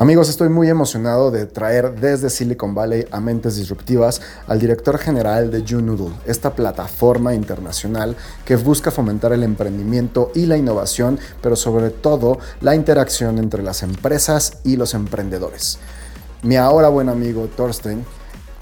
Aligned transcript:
Amigos, 0.00 0.28
estoy 0.28 0.48
muy 0.48 0.68
emocionado 0.68 1.32
de 1.32 1.44
traer 1.46 1.96
desde 1.96 2.30
Silicon 2.30 2.72
Valley 2.72 3.06
a 3.10 3.18
Mentes 3.18 3.56
Disruptivas 3.56 4.20
al 4.46 4.60
director 4.60 4.96
general 4.96 5.50
de 5.50 5.64
YouNoodle, 5.64 6.14
esta 6.24 6.54
plataforma 6.54 7.34
internacional 7.34 8.14
que 8.44 8.54
busca 8.54 8.92
fomentar 8.92 9.32
el 9.32 9.42
emprendimiento 9.42 10.30
y 10.36 10.46
la 10.46 10.56
innovación, 10.56 11.18
pero 11.42 11.56
sobre 11.56 11.90
todo 11.90 12.38
la 12.60 12.76
interacción 12.76 13.38
entre 13.38 13.64
las 13.64 13.82
empresas 13.82 14.58
y 14.62 14.76
los 14.76 14.94
emprendedores. 14.94 15.80
Mi 16.44 16.54
ahora 16.54 16.90
buen 16.90 17.08
amigo 17.08 17.48
Thorsten 17.56 18.04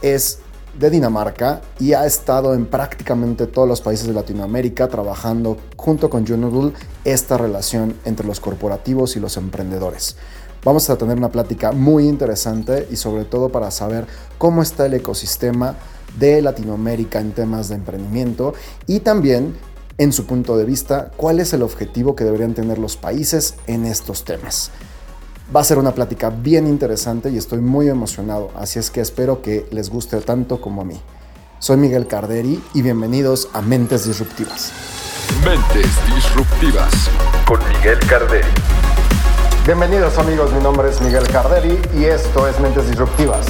es 0.01 0.39
de 0.79 0.89
Dinamarca 0.89 1.61
y 1.79 1.93
ha 1.93 2.07
estado 2.07 2.55
en 2.55 2.65
prácticamente 2.65 3.47
todos 3.47 3.69
los 3.69 3.83
países 3.83 4.07
de 4.07 4.15
Latinoamérica 4.15 4.89
trabajando 4.89 5.59
junto 5.77 6.09
con 6.09 6.25
YouNoodle 6.25 6.73
esta 7.05 7.37
relación 7.37 7.95
entre 8.07 8.27
los 8.27 8.41
corporativos 8.41 9.17
y 9.17 9.21
los 9.21 9.37
emprendedores. 9.37 10.17
Vamos 10.67 10.91
a 10.91 10.99
tener 10.99 11.17
una 11.17 11.29
plática 11.29 11.71
muy 11.71 12.09
interesante 12.09 12.89
y 12.91 12.97
sobre 12.97 13.25
todo 13.25 13.51
para 13.51 13.71
saber 13.71 14.05
cómo 14.37 14.63
está 14.63 14.87
el 14.87 14.95
ecosistema 14.95 15.77
de 16.19 16.43
Latinoamérica 16.43 17.21
en 17.21 17.31
temas 17.31 17.69
de 17.69 17.77
emprendimiento 17.77 18.53
y 18.89 18.99
también 18.99 19.55
en 19.97 20.13
su 20.13 20.27
punto 20.27 20.57
de 20.57 20.65
vista 20.65 21.13
cuál 21.17 21.39
es 21.39 21.53
el 21.53 21.63
objetivo 21.63 22.17
que 22.17 22.25
deberían 22.25 22.55
tener 22.55 22.79
los 22.79 22.97
países 22.97 23.55
en 23.69 23.87
estos 23.87 24.25
temas. 24.25 24.73
Va 25.55 25.61
a 25.61 25.65
ser 25.65 25.79
una 25.79 25.95
plática 25.95 26.31
bien 26.31 26.67
interesante 26.67 27.31
y 27.31 27.37
estoy 27.37 27.61
muy 27.61 27.89
emocionado, 27.89 28.51
así 28.57 28.81
es 28.81 28.91
que 28.91 29.01
espero 29.01 29.43
que 29.43 29.69
les 29.71 29.89
guste 29.89 30.21
tanto 30.21 30.61
como 30.61 30.83
a 30.83 30.85
mí. 30.85 31.01
Soy 31.61 31.77
Miguel 31.77 32.09
Carderi 32.09 32.61
y 32.75 32.83
bienvenidos 32.83 33.51
a 33.53 33.63
Mentes 33.63 34.05
Disruptivas. 34.05 34.73
Mentes 35.45 35.93
Disruptivas 36.13 37.09
con 37.47 37.61
Miguel 37.69 38.01
Carderi. 38.09 38.76
Bienvenidos 39.67 40.17
amigos, 40.19 40.53
mi 40.53 40.63
nombre 40.63 40.89
es 40.89 41.01
Miguel 41.01 41.27
Carderi 41.27 41.77
y 41.99 42.05
esto 42.05 42.47
es 42.47 42.61
Mentes 42.61 42.89
Disruptivas. 42.89 43.45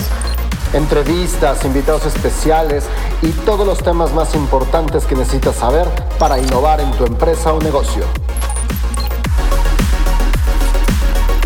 Entrevistas, 0.73 1.63
invitados 1.67 2.07
especiales 2.07 2.85
y 3.21 3.33
todos 3.45 3.67
los 3.67 3.83
temas 3.83 4.15
más 4.15 4.35
importantes 4.35 5.05
que 5.05 5.15
necesitas 5.15 5.57
saber 5.57 5.87
para 6.19 6.39
innovar 6.39 6.81
en 6.81 6.91
tu 6.93 7.05
empresa 7.05 7.53
o 7.53 7.61
negocio. 7.61 8.05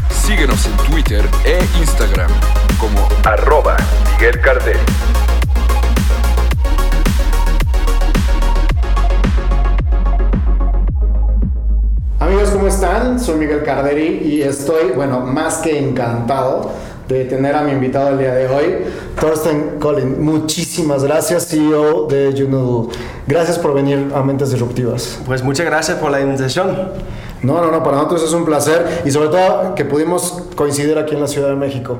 Síguenos 0.08 0.64
en 0.66 0.76
Twitter 0.88 1.28
e 1.44 1.58
Instagram 1.80 2.30
como 2.78 3.08
arroba 3.24 3.76
Miguel 4.12 4.40
Carderi. 4.40 4.78
Están? 12.70 13.18
Soy 13.18 13.34
Miguel 13.34 13.64
Carderi 13.64 14.22
y 14.24 14.42
estoy, 14.42 14.92
bueno, 14.94 15.20
más 15.20 15.56
que 15.56 15.76
encantado 15.76 16.70
de 17.08 17.24
tener 17.24 17.56
a 17.56 17.62
mi 17.62 17.72
invitado 17.72 18.10
el 18.10 18.18
día 18.18 18.32
de 18.32 18.46
hoy, 18.46 18.76
Thorsten 19.20 19.80
Collin. 19.80 20.22
Muchísimas 20.22 21.02
gracias, 21.02 21.48
CEO 21.48 22.06
de 22.06 22.32
YouNoodle. 22.32 22.94
Gracias 23.26 23.58
por 23.58 23.74
venir 23.74 24.12
a 24.14 24.22
Mentes 24.22 24.52
Disruptivas. 24.52 25.18
Pues 25.26 25.42
muchas 25.42 25.66
gracias 25.66 25.98
por 25.98 26.12
la 26.12 26.20
invitación. 26.20 26.70
No, 27.42 27.60
no, 27.60 27.72
no, 27.72 27.82
para 27.82 27.96
nosotros 27.96 28.22
es 28.22 28.32
un 28.32 28.44
placer 28.44 29.02
y 29.04 29.10
sobre 29.10 29.30
todo 29.30 29.74
que 29.74 29.84
pudimos 29.84 30.44
coincidir 30.54 30.96
aquí 30.96 31.16
en 31.16 31.22
la 31.22 31.26
Ciudad 31.26 31.48
de 31.48 31.56
México. 31.56 31.98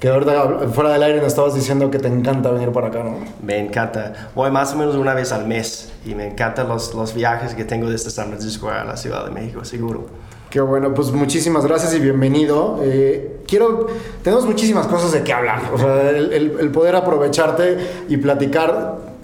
Que 0.00 0.08
ahorita 0.08 0.68
fuera 0.74 0.90
del 0.90 1.02
aire 1.02 1.18
nos 1.18 1.28
estabas 1.28 1.54
diciendo 1.54 1.90
que 1.90 1.98
te 1.98 2.08
encanta 2.08 2.50
venir 2.50 2.70
para 2.70 2.88
acá, 2.88 3.02
¿no? 3.02 3.16
Me 3.42 3.58
encanta. 3.58 4.30
Voy 4.34 4.50
más 4.50 4.74
o 4.74 4.76
menos 4.76 4.94
una 4.96 5.14
vez 5.14 5.32
al 5.32 5.46
mes 5.46 5.90
y 6.04 6.14
me 6.14 6.26
encantan 6.26 6.68
los, 6.68 6.94
los 6.94 7.14
viajes 7.14 7.54
que 7.54 7.64
tengo 7.64 7.88
desde 7.88 8.10
San 8.10 8.28
Francisco 8.28 8.68
a 8.68 8.84
la 8.84 8.96
Ciudad 8.98 9.24
de 9.24 9.30
México, 9.30 9.64
seguro. 9.64 10.06
Qué 10.50 10.60
bueno, 10.60 10.92
pues 10.92 11.12
muchísimas 11.12 11.64
gracias 11.66 11.94
y 11.94 11.98
bienvenido. 11.98 12.78
Eh, 12.82 13.40
quiero, 13.48 13.86
tenemos 14.22 14.44
muchísimas 14.44 14.86
cosas 14.86 15.12
de 15.12 15.22
qué 15.22 15.32
hablar. 15.32 15.62
O 15.72 15.78
sea, 15.78 16.10
el, 16.10 16.32
el, 16.32 16.56
el 16.60 16.70
poder 16.70 16.94
aprovecharte 16.94 17.78
y 18.08 18.18
platicar. 18.18 19.16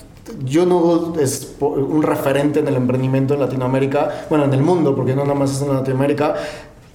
YouNoodle 0.44 1.22
es 1.22 1.56
un 1.60 2.02
referente 2.02 2.60
en 2.60 2.68
el 2.68 2.76
emprendimiento 2.76 3.34
en 3.34 3.40
Latinoamérica, 3.40 4.26
bueno, 4.30 4.44
en 4.44 4.54
el 4.54 4.62
mundo, 4.62 4.94
porque 4.94 5.14
no 5.14 5.22
nada 5.22 5.34
más 5.34 5.52
es 5.52 5.62
en 5.62 5.74
Latinoamérica 5.74 6.34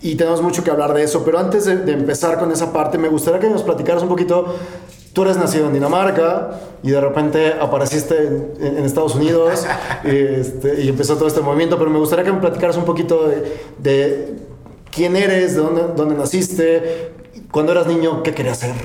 y 0.01 0.15
tenemos 0.15 0.41
mucho 0.41 0.63
que 0.63 0.71
hablar 0.71 0.93
de 0.93 1.03
eso. 1.03 1.23
Pero 1.25 1.39
antes 1.39 1.65
de, 1.65 1.77
de, 1.77 1.93
empezar 1.93 2.37
con 2.39 2.51
esa 2.51 2.71
parte, 2.71 2.97
me 2.97 3.09
gustaría 3.09 3.39
que 3.39 3.49
nos 3.49 3.63
platicaras 3.63 4.03
un 4.03 4.09
poquito. 4.09 4.55
Tú 5.13 5.23
eres 5.23 5.37
nacido 5.37 5.65
en 5.67 5.73
Dinamarca 5.73 6.51
y 6.83 6.91
de 6.91 7.01
repente 7.01 7.53
apareciste 7.59 8.15
en, 8.27 8.77
en 8.77 8.85
Estados 8.85 9.15
Unidos 9.15 9.65
este, 10.03 10.81
y 10.83 10.89
empezó 10.89 11.15
todo 11.15 11.27
este 11.27 11.41
movimiento, 11.41 11.77
pero 11.79 11.89
me 11.89 11.97
gustaría 11.97 12.23
que 12.23 12.31
me 12.31 12.39
platicaras 12.39 12.77
un 12.77 12.85
poquito 12.85 13.27
de, 13.27 13.57
de 13.79 14.35
quién 14.91 15.15
eres, 15.15 15.55
de 15.55 15.61
dónde, 15.61 15.83
dónde 15.95 16.15
naciste, 16.15 17.11
cuando 17.51 17.71
eras 17.71 17.87
niño, 17.87 18.21
qué 18.21 18.33
querías 18.33 18.59
ser. 18.59 18.75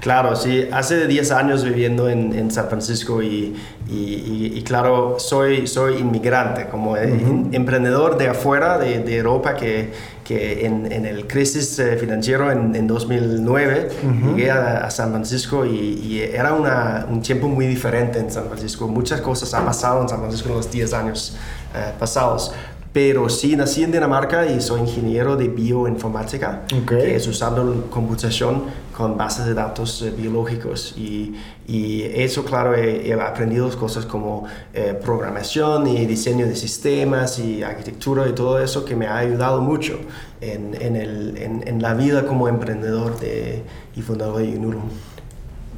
Claro, 0.00 0.36
sí, 0.36 0.68
hace 0.70 1.08
10 1.08 1.32
años 1.32 1.64
viviendo 1.64 2.08
en, 2.08 2.32
en 2.32 2.52
San 2.52 2.68
Francisco 2.68 3.20
y, 3.20 3.56
y, 3.90 3.94
y, 3.94 4.52
y, 4.54 4.62
claro, 4.62 5.16
soy, 5.18 5.66
soy 5.66 5.98
inmigrante, 5.98 6.68
como 6.68 6.92
uh 6.92 6.96
-huh. 6.96 7.48
emprendedor 7.52 8.16
de 8.16 8.28
afuera, 8.28 8.78
de, 8.78 9.00
de 9.00 9.16
Europa, 9.16 9.56
que, 9.56 9.90
que 10.28 10.66
en, 10.66 10.92
en, 10.92 11.06
el 11.06 11.26
crisis 11.26 11.78
eh, 11.78 11.96
financiero 11.96 12.52
en, 12.52 12.76
en 12.76 12.86
2009 12.86 13.88
uh 13.88 14.06
-huh. 14.06 14.36
llegué 14.36 14.50
a, 14.50 14.84
a, 14.84 14.90
San 14.90 15.08
Francisco 15.08 15.64
y, 15.64 16.20
era 16.20 16.52
una, 16.52 17.06
un 17.08 17.22
tiempo 17.22 17.48
muy 17.48 17.66
diferente 17.66 18.18
en 18.18 18.30
San 18.30 18.44
Francisco. 18.44 18.86
Muchas 18.88 19.22
cosas 19.22 19.54
han 19.54 19.64
pasado 19.64 20.02
en 20.02 20.08
San 20.10 20.18
Francisco 20.18 20.50
en 20.50 20.56
los 20.56 20.70
10 20.70 20.92
años 20.92 21.34
eh, 21.74 21.92
pasados. 21.98 22.52
Pero 23.00 23.28
sí, 23.28 23.54
nací 23.54 23.84
en 23.84 23.92
Dinamarca 23.92 24.44
y 24.50 24.60
soy 24.60 24.80
ingeniero 24.80 25.36
de 25.36 25.46
bioinformática, 25.46 26.64
okay. 26.82 26.98
que 26.98 27.14
es 27.14 27.28
usando 27.28 27.88
computación 27.90 28.64
con 28.92 29.16
bases 29.16 29.46
de 29.46 29.54
datos 29.54 30.02
eh, 30.02 30.10
biológicos. 30.10 30.94
Y, 30.96 31.36
y, 31.68 32.02
eso, 32.02 32.44
claro, 32.44 32.74
he, 32.74 33.08
he 33.08 33.12
aprendido 33.14 33.70
cosas 33.78 34.04
como 34.04 34.46
eh, 34.74 34.98
programación 35.00 35.86
y 35.86 36.06
diseño 36.06 36.44
de 36.46 36.56
sistemas 36.56 37.38
y 37.38 37.62
arquitectura 37.62 38.28
y 38.28 38.32
todo 38.32 38.58
eso 38.58 38.84
que 38.84 38.96
me 38.96 39.06
ha 39.06 39.18
ayudado 39.18 39.60
mucho 39.60 40.00
en, 40.40 40.74
en, 40.82 40.96
el, 40.96 41.36
en, 41.36 41.68
en 41.68 41.80
la 41.80 41.94
vida 41.94 42.26
como 42.26 42.48
emprendedor 42.48 43.20
de, 43.20 43.62
y 43.94 44.02
fundador 44.02 44.38
de 44.38 44.58
Unurum. 44.58 44.90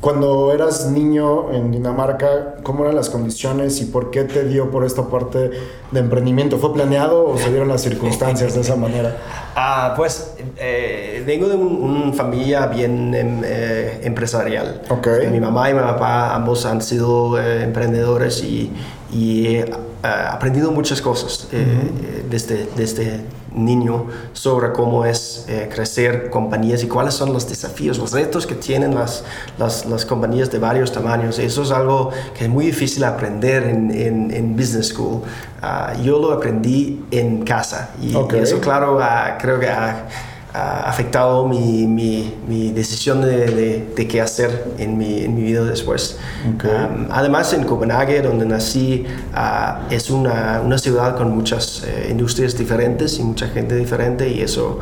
Cuando 0.00 0.50
eras 0.52 0.90
niño 0.90 1.52
en 1.52 1.72
Dinamarca, 1.72 2.56
¿cómo 2.62 2.84
eran 2.84 2.96
las 2.96 3.10
condiciones 3.10 3.82
y 3.82 3.84
por 3.84 4.10
qué 4.10 4.24
te 4.24 4.44
dio 4.48 4.70
por 4.70 4.86
esta 4.86 5.08
parte 5.08 5.50
de 5.90 6.00
emprendimiento? 6.00 6.56
¿Fue 6.56 6.72
planeado 6.72 7.26
o 7.28 7.36
se 7.36 7.50
dieron 7.50 7.68
las 7.68 7.82
circunstancias 7.82 8.54
de 8.54 8.62
esa 8.62 8.76
manera? 8.76 9.16
Ah, 9.56 9.94
pues 9.96 10.34
eh, 10.58 11.24
vengo 11.26 11.48
de 11.48 11.56
una 11.56 12.04
un 12.04 12.14
familia 12.14 12.66
bien 12.68 13.12
eh, 13.44 14.00
empresarial. 14.04 14.82
Okay. 14.88 15.28
Mi 15.28 15.40
mamá 15.40 15.68
y 15.68 15.74
mi 15.74 15.80
papá 15.80 16.34
ambos 16.36 16.64
han 16.64 16.80
sido 16.80 17.38
eh, 17.38 17.64
emprendedores 17.64 18.44
y, 18.44 18.72
y 19.12 19.56
he 19.56 19.70
aprendido 20.02 20.70
muchas 20.70 21.02
cosas 21.02 21.48
uh 21.52 21.56
-huh. 21.56 22.30
desde, 22.30 22.68
desde 22.76 23.20
niño 23.54 24.06
sobre 24.32 24.72
cómo 24.72 25.04
es 25.04 25.44
eh, 25.48 25.68
crecer 25.72 26.30
compañías 26.30 26.82
y 26.82 26.88
cuáles 26.88 27.14
son 27.14 27.32
los 27.32 27.48
desafíos, 27.48 27.98
los 27.98 28.12
retos 28.12 28.46
que 28.46 28.54
tienen 28.54 28.94
las, 28.94 29.24
las, 29.58 29.86
las, 29.86 30.04
compañías 30.04 30.50
de 30.50 30.58
varios 30.58 30.92
tamaños. 30.92 31.38
Eso 31.38 31.62
es 31.62 31.70
algo 31.70 32.10
que 32.36 32.44
es 32.44 32.50
muy 32.50 32.66
difícil 32.66 33.04
aprender 33.04 33.64
en, 33.64 33.90
en, 33.90 34.30
en 34.30 34.56
business 34.56 34.88
school. 34.88 35.22
Uh, 35.62 36.02
yo 36.02 36.18
lo 36.18 36.32
aprendí 36.32 37.04
en 37.10 37.44
casa 37.44 37.90
y, 38.00 38.14
okay. 38.14 38.40
y 38.40 38.42
eso, 38.42 38.60
claro, 38.60 38.96
uh, 38.96 39.38
creo 39.38 39.60
que 39.60 39.68
ha 39.68 40.06
ha 40.52 40.88
afectado 40.88 41.46
mi, 41.46 41.86
mi, 41.86 42.34
mi 42.48 42.72
decisión 42.72 43.20
de, 43.20 43.46
de, 43.46 43.92
de, 43.94 44.08
qué 44.08 44.20
hacer 44.20 44.72
en 44.78 44.98
mi, 44.98 45.20
en 45.20 45.34
mi 45.34 45.42
vida 45.42 45.64
después. 45.64 46.18
Okay. 46.56 46.70
Um, 46.70 47.06
además, 47.10 47.52
en 47.52 47.64
Copenhague, 47.64 48.20
donde 48.22 48.46
nací, 48.46 49.06
uh, 49.34 49.92
es 49.92 50.10
una, 50.10 50.60
una, 50.64 50.78
ciudad 50.78 51.16
con 51.16 51.34
muchas 51.34 51.82
uh, 51.82 52.10
industrias 52.10 52.56
diferentes 52.56 53.18
y 53.18 53.22
mucha 53.22 53.48
gente 53.48 53.76
diferente 53.76 54.28
y 54.28 54.40
eso 54.40 54.80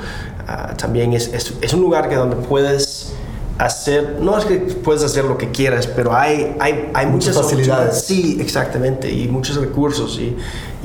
uh, 0.48 0.74
también 0.76 1.12
es, 1.12 1.32
es, 1.34 1.52
es, 1.60 1.74
un 1.74 1.80
lugar 1.80 2.08
que 2.08 2.14
donde 2.14 2.36
puedes 2.36 3.12
hacer, 3.58 4.18
no 4.20 4.38
es 4.38 4.44
que 4.44 4.56
puedes 4.56 5.02
hacer 5.02 5.24
lo 5.24 5.36
que 5.36 5.50
quieras, 5.50 5.86
pero 5.88 6.14
hay, 6.14 6.56
hay, 6.60 6.90
hay 6.94 7.06
muchas, 7.06 7.34
muchas 7.34 7.50
facilidades. 7.50 8.02
Sí, 8.02 8.38
exactamente, 8.40 9.10
y 9.10 9.26
muchos 9.28 9.56
recursos. 9.56 10.16
Y, 10.18 10.36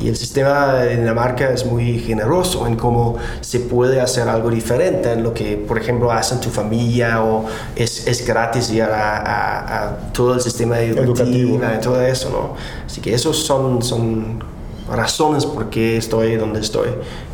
y 0.02 0.08
el 0.10 0.18
sistema 0.18 0.74
de 0.74 0.98
Dinamarca 0.98 1.52
es 1.52 1.66
muy 1.66 2.00
generoso 2.00 2.66
en 2.66 2.76
cómo 2.76 3.18
se 3.42 3.60
puede 3.60 4.02
hacer 4.02 4.28
algo 4.28 4.50
diferente 4.50 5.12
en 5.12 5.22
lo 5.22 5.34
que, 5.34 5.56
por 5.56 5.78
ejemplo, 5.78 6.12
hacen 6.12 6.40
tu 6.40 6.50
familia 6.50 7.24
o 7.24 7.46
es, 7.76 8.08
es 8.08 8.26
gratis 8.26 8.72
ir 8.72 8.84
a, 8.84 9.18
a, 9.18 9.84
a, 9.84 9.98
todo 10.12 10.34
el 10.34 10.42
sistema 10.42 10.80
educativo, 10.80 11.56
y 11.58 11.82
todo 11.82 12.02
eso, 12.02 12.30
¿no? 12.32 12.56
Así 12.86 13.02
que 13.02 13.14
esos 13.14 13.38
son, 13.46 13.84
son 13.84 14.44
razones 14.92 15.46
por 15.46 15.70
qué 15.70 15.98
estoy 15.98 16.38
donde 16.38 16.60
estoy. 16.60 16.90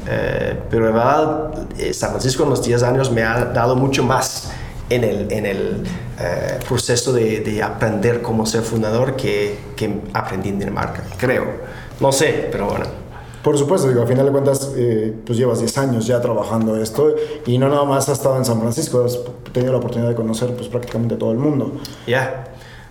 Eh, 0.07 0.59
pero 0.69 0.88
de 0.88 0.92
verdad, 0.92 1.51
San 1.94 2.09
Francisco 2.09 2.44
en 2.44 2.50
los 2.50 2.63
10 2.63 2.83
años 2.83 3.09
me 3.09 3.24
ha 3.24 3.45
dado 3.45 3.75
mucho 3.77 4.03
más 4.03 4.50
en 4.89 5.03
el, 5.03 5.31
en 5.31 5.45
el 5.45 5.83
eh, 6.19 6.59
proceso 6.68 7.13
de, 7.13 7.41
de, 7.41 7.62
aprender 7.63 8.21
cómo 8.21 8.45
ser 8.45 8.63
fundador 8.63 9.15
que, 9.15 9.57
que 9.75 10.01
aprendí 10.13 10.50
en 10.50 10.59
Dinamarca, 10.59 11.03
creo. 11.18 11.45
No 12.00 12.12
sé, 12.12 12.47
pero 12.51 12.68
bueno. 12.68 12.86
Por 13.44 13.57
supuesto, 13.57 13.88
digo, 13.88 14.01
a 14.01 14.07
final 14.07 14.25
de 14.25 14.31
cuentas, 14.31 14.74
eh, 14.75 15.13
pues 15.25 15.38
llevas 15.38 15.59
10 15.59 15.77
años 15.77 16.06
ya 16.06 16.19
trabajando 16.19 16.75
esto 16.75 17.15
y 17.45 17.57
no 17.57 17.69
nada 17.69 17.86
más 17.86 18.09
has 18.09 18.18
estado 18.18 18.36
en 18.36 18.44
San 18.44 18.59
Francisco, 18.59 19.06
has 19.06 19.18
tenido 19.53 19.71
la 19.71 19.80
oportunidad 19.80 20.09
de 20.09 20.15
conocer 20.15 20.53
pues 20.56 20.68
prácticamente 20.68 21.15
todo 21.15 21.31
el 21.31 21.38
mundo. 21.38 21.71
Ya, 22.06 22.50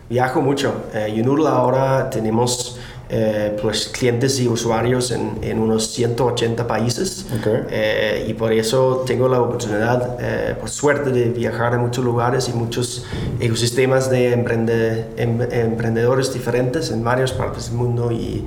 viajo 0.08 0.40
mucho. 0.40 0.72
Eh, 0.94 1.22
ahora 1.46 2.08
tenemos 2.08 2.67
eh, 3.10 3.56
pues, 3.62 3.88
clientes 3.88 4.38
y 4.38 4.48
usuarios 4.48 5.10
en, 5.12 5.38
en 5.40 5.58
unos 5.58 5.92
180 5.92 6.66
países. 6.66 7.24
Eh, 7.70 8.26
y 8.28 8.34
por 8.34 8.52
eso 8.52 9.04
tengo 9.06 9.28
la 9.28 9.40
oportunidad, 9.40 10.18
eh, 10.20 10.54
por 10.60 10.68
suerte, 10.68 11.10
de 11.10 11.30
viajar 11.30 11.72
a 11.72 11.78
muchos 11.78 12.04
lugares 12.04 12.50
y 12.50 12.52
muchos 12.52 13.06
ecosistemas 13.40 14.10
de 14.10 14.32
emprende, 14.32 15.06
em, 15.16 15.40
emprendedores 15.50 16.34
diferentes 16.34 16.90
en 16.90 17.02
varias 17.02 17.32
partes 17.32 17.70
del 17.70 17.78
mundo. 17.78 18.12
Y, 18.12 18.44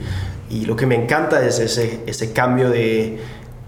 y 0.50 0.66
lo 0.66 0.76
que 0.76 0.86
me 0.86 0.96
encanta 0.96 1.44
es 1.44 1.58
ese, 1.58 2.02
ese 2.06 2.32
cambio 2.32 2.70
de 2.70 3.20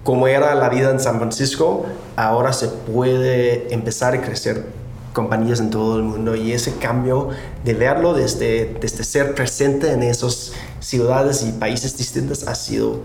cómo 0.04 0.28
era 0.28 0.54
la 0.54 0.70
vida 0.70 0.92
en 0.92 1.00
San 1.00 1.18
Francisco, 1.18 1.86
ahora 2.16 2.54
se 2.54 2.68
puede 2.68 3.74
empezar 3.74 4.14
a 4.14 4.22
crecer 4.22 4.83
compañías 5.14 5.60
en 5.60 5.70
todo 5.70 5.98
el 5.98 6.04
mundo 6.04 6.36
y 6.36 6.52
ese 6.52 6.76
cambio 6.76 7.30
de 7.64 7.74
verlo 7.74 8.14
desde, 8.14 8.76
desde 8.82 9.04
ser 9.04 9.36
presente 9.36 9.92
en 9.92 10.04
esas 10.04 10.54
ciudades 10.80 11.44
y 11.44 11.52
países 11.52 11.98
distintos 11.98 12.48
ha 12.48 12.56
sido 12.56 13.02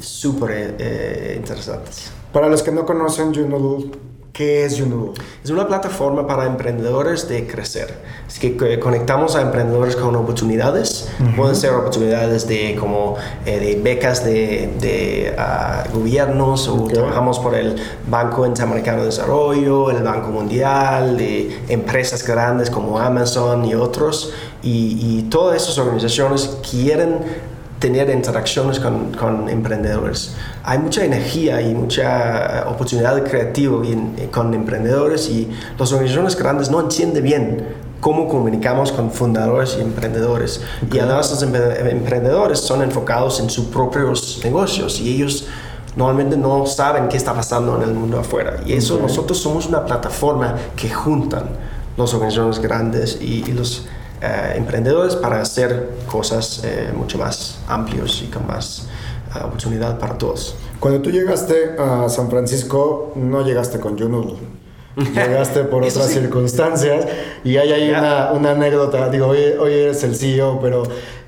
súper 0.00 0.76
eh, 0.78 1.36
interesante. 1.38 1.90
Para 2.32 2.48
los 2.48 2.62
que 2.62 2.72
no 2.72 2.84
conocen 2.84 3.32
YouNoodle, 3.32 3.92
¿Qué 4.32 4.64
es 4.64 4.78
YouNoodle? 4.78 5.12
Es 5.44 5.50
una 5.50 5.68
plataforma 5.68 6.26
para 6.26 6.46
emprendedores 6.46 7.28
de 7.28 7.46
crecer. 7.46 7.94
Es 8.26 8.38
que 8.38 8.78
conectamos 8.80 9.36
a 9.36 9.42
emprendedores 9.42 9.94
con 9.94 10.16
oportunidades. 10.16 11.10
Pueden 11.36 11.54
ser 11.54 11.74
oportunidades 11.74 12.48
de, 12.48 12.74
como, 12.80 13.16
eh, 13.44 13.60
de 13.60 13.82
becas 13.82 14.24
de, 14.24 14.70
de 14.80 15.34
ah, 15.36 15.84
gobiernos 15.92 16.66
o 16.66 16.86
trabajamos 16.86 17.38
por 17.40 17.54
el 17.54 17.76
Banco 18.08 18.46
Interamericano 18.46 19.00
de 19.00 19.06
Desarrollo, 19.06 19.90
el 19.90 20.02
Banco 20.02 20.28
Mundial, 20.28 21.18
de 21.18 21.64
empresas 21.68 22.26
grandes 22.26 22.70
como 22.70 22.98
Amazon 22.98 23.66
y 23.66 23.74
otros. 23.74 24.32
Y, 24.62 24.96
y 24.98 25.22
todas 25.24 25.62
esas 25.62 25.76
organizaciones 25.76 26.56
quieren 26.70 27.51
tener 27.82 28.08
interacciones 28.10 28.78
con, 28.78 29.12
con, 29.12 29.48
emprendedores. 29.48 30.36
Hay 30.62 30.78
mucha 30.78 31.04
energía 31.04 31.60
y 31.60 31.74
mucha 31.74 32.60
eh, 32.60 32.64
oportunidad 32.68 33.20
creativa 33.24 33.82
con 34.30 34.54
emprendedores 34.54 35.28
y 35.28 35.50
las 35.76 35.90
organizaciones 35.90 36.36
grandes 36.36 36.70
no 36.70 36.80
entienden 36.80 37.24
bien 37.24 37.66
cómo 38.00 38.28
comunicamos 38.28 38.92
con 38.92 39.10
fundadores 39.10 39.76
y 39.76 39.80
emprendedores. 39.80 40.62
Y 40.92 40.98
además 41.00 41.32
los 41.32 41.42
emprendedores 41.42 42.60
son 42.60 42.82
enfocados 42.82 43.40
en 43.40 43.50
sus 43.50 43.64
propios 43.64 44.40
negocios 44.44 45.00
y 45.00 45.16
ellos 45.16 45.48
normalmente 45.96 46.36
no 46.36 46.64
saben 46.66 47.08
qué 47.08 47.16
está 47.16 47.34
pasando 47.34 47.74
en 47.76 47.82
el 47.82 47.94
mundo 47.94 48.20
afuera. 48.20 48.60
Y 48.64 48.74
eso 48.74 49.00
nosotros 49.02 49.38
somos 49.38 49.66
una 49.66 49.84
plataforma 49.84 50.54
que 50.76 50.88
juntan 50.88 51.46
las 51.96 52.14
organizaciones 52.14 52.60
grandes 52.60 53.18
y, 53.20 53.44
y 53.44 53.52
los 53.52 53.88
eh, 54.24 54.54
emprendedores 54.54 55.16
para 55.16 55.40
hacer 55.40 55.90
cosas 56.06 56.62
eh, 56.62 56.92
mucho 56.94 57.18
más 57.18 57.58
amplios 57.66 58.22
y 58.22 58.30
con 58.30 58.46
más 58.46 58.86
eh, 59.34 59.40
oportunidad 59.44 59.98
para 59.98 60.16
todos. 60.16 60.54
Cuando 60.78 61.02
tú 61.02 61.10
llegaste 61.10 61.74
a 61.76 62.08
San 62.08 62.30
Francisco, 62.30 63.12
no 63.16 63.44
llegaste 63.44 63.80
con 63.80 63.96
YouNoodle. 63.96 64.36
Llegaste 64.96 65.64
por 65.64 65.82
otras 65.82 66.06
circunstancias 66.08 67.06
y 67.42 67.56
hay 67.56 67.72
ahí 67.72 67.90
una, 67.90 68.30
una, 68.32 68.50
anécdota. 68.50 69.08
Digo, 69.08 69.26
hoy, 69.26 69.40
hoy 69.58 69.72
eres 69.72 70.04
el 70.04 70.14
CEO, 70.14 70.60
pero 70.60 70.82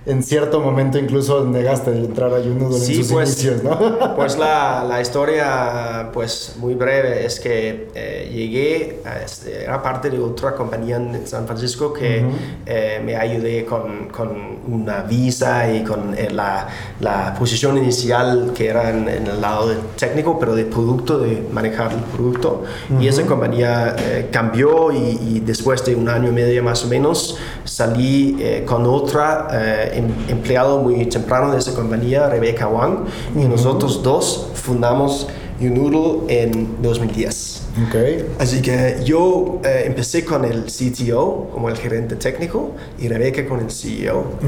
en 0.07 0.23
cierto 0.23 0.61
momento 0.61 0.99
incluso 0.99 1.45
negaste 1.47 1.91
de 1.91 2.01
entrar 2.01 2.33
a 2.33 2.39
YouNoodle 2.39 2.77
en 2.77 2.95
sus 2.95 3.11
pues, 3.11 3.43
inicios, 3.43 3.63
¿no? 3.63 4.15
Pues 4.17 4.37
la, 4.37 4.85
la, 4.87 5.01
historia, 5.01 6.11
pues 6.13 6.57
muy 6.59 6.75
breve, 6.75 7.25
es 7.25 7.41
que 7.41 7.89
eh, 7.95 8.31
llegué, 8.33 9.01
a 9.05 9.23
este, 9.23 9.65
era 9.65 9.83
parte 9.83 10.11
de 10.11 10.19
otra 10.19 10.55
compañía 10.55 10.97
en 10.97 11.27
San 11.27 11.47
Francisco 11.47 11.93
que 11.93 12.25
eh, 12.67 13.01
me 13.05 13.17
ayudé 13.17 13.65
con, 13.65 14.09
con, 14.09 14.55
una 14.67 15.03
visa 15.03 15.71
y 15.71 15.85
con 15.85 16.15
eh, 16.17 16.31
la, 16.31 16.69
la, 17.01 17.35
posición 17.39 17.77
inicial 17.77 18.53
que 18.55 18.69
era 18.69 18.91
en, 18.91 19.09
el 19.09 19.41
lado 19.41 19.75
técnico, 19.99 20.39
pero 20.39 20.55
de 20.55 20.65
producto, 20.65 21.19
de 21.19 21.47
manejar 21.53 21.93
el 21.93 22.01
producto. 22.01 22.65
Y 23.01 23.09
esa 23.09 23.25
compañía 23.27 23.97
cambió 24.31 24.93
y, 24.93 25.19
y, 25.21 25.41
después 25.41 25.85
de 25.85 25.95
un 25.95 26.09
año 26.09 26.29
y 26.29 26.33
medio 26.33 26.63
más 26.63 26.85
o 26.85 26.89
menos 26.89 27.39
salí 27.65 28.63
con 28.67 28.87
otra 28.87 29.49
Em, 29.94 29.94
empleado 29.95 30.79
muy 30.79 31.07
temprano 31.07 31.53
de 31.53 31.59
esa 31.59 31.75
compañía, 31.75 32.29
Rebecca 32.29 32.69
Wang, 32.69 33.05
y 33.37 33.45
nosotros 33.45 34.03
dos 34.03 34.49
fundamos 34.55 35.29
YouNoodle 35.61 36.43
en 36.43 36.83
2010. 36.83 37.63
Okay. 37.89 38.25
Así 38.39 38.63
que 38.63 39.01
yo 39.05 39.61
eh, 39.65 39.83
empecé 39.87 40.25
con 40.25 40.45
el 40.45 40.65
CTO 40.67 41.51
como 41.53 41.69
el 41.69 41.77
gerente 41.77 42.15
técnico 42.15 42.71
y 43.01 43.09
Rebecca 43.09 43.47
con 43.47 43.61
el 43.61 43.71
CEO. 43.71 44.39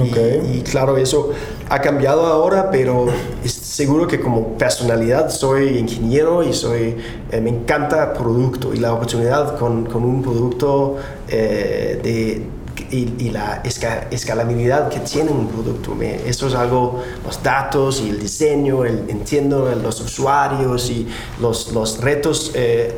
Y, 0.53 0.61
claro, 0.61 0.97
eso 0.97 1.33
ha 1.69 1.81
cambiado 1.81 2.27
ahora, 2.27 2.71
pero 2.71 3.07
es 3.45 3.53
seguro 3.53 4.07
que 4.07 4.21
como 4.21 4.57
personalidad 4.57 5.29
soy 5.31 5.79
ingeniero 5.79 6.45
y 6.45 6.53
soy, 6.53 6.97
eh, 7.33 7.41
me 7.41 7.51
encanta 7.51 8.15
producto 8.15 8.73
y 8.73 8.79
la 8.79 8.93
oportunidad 8.93 9.59
con, 9.59 9.87
con 9.87 10.05
un 10.05 10.23
producto 10.23 10.97
eh, 11.29 11.99
de 12.03 12.56
y, 12.91 13.31
la 13.31 13.63
escalabilidad 14.11 14.89
que 14.89 15.01
tiene 15.01 15.31
un 15.31 15.49
producto. 15.49 15.95
Me, 15.95 16.29
eso 16.29 16.47
es 16.49 16.55
algo, 16.55 17.03
los 17.25 17.43
datos 17.43 18.01
y 18.01 18.11
el 18.11 18.21
diseño, 18.21 18.85
el, 18.85 19.05
entiendo 19.09 19.73
los 19.83 20.01
usuarios 20.01 20.91
y 20.91 21.07
los, 21.41 21.73
los 21.73 22.01
retos 22.01 22.53
eh, 22.55 22.95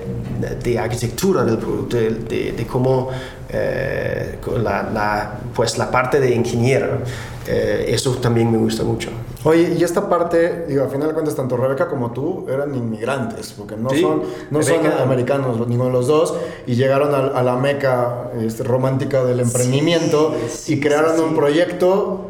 de 0.63 0.79
arquitectura 0.79 1.45
del 1.45 1.59
producto, 1.59 1.97
de, 1.97 2.53
de 2.53 2.67
cómo 2.67 3.11
eh, 3.51 4.39
la, 4.63 4.83
la, 4.83 5.39
pues 5.55 5.79
la 5.79 5.91
parte 5.91 6.21
de 6.21 6.35
ingeniero. 6.35 6.99
Eh, 7.47 7.87
eso 7.89 8.15
también 8.17 8.53
me 8.53 8.59
gusta 8.59 8.85
mucho. 8.85 9.11
Oye, 9.45 9.75
y 9.79 9.83
esta 9.83 10.09
parte, 10.09 10.67
digo, 10.69 10.83
al 10.83 10.91
final 10.91 11.09
de 11.09 11.15
cuentas, 11.15 11.35
tanto 11.35 11.57
Rebeca 11.57 11.89
como 11.89 12.11
tú 12.11 12.47
eran 12.49 12.75
inmigrantes, 12.75 13.55
porque 13.57 13.75
no 13.77 13.89
son, 13.89 14.23
no 14.51 14.63
son 14.63 14.87
americanos, 14.87 15.57
ninguno 15.67 15.87
de 15.87 15.93
los 15.93 16.07
dos, 16.09 16.35
y 16.67 16.75
llegaron 16.75 17.15
a, 17.15 17.43
la 17.43 17.57
meca 17.57 18.31
este, 18.39 18.65
romántica 18.65 19.25
del 19.25 19.41
emprendimiento 19.41 20.35
y 20.67 20.79
crearon 20.81 21.19
un 21.21 21.35
proyecto. 21.35 22.27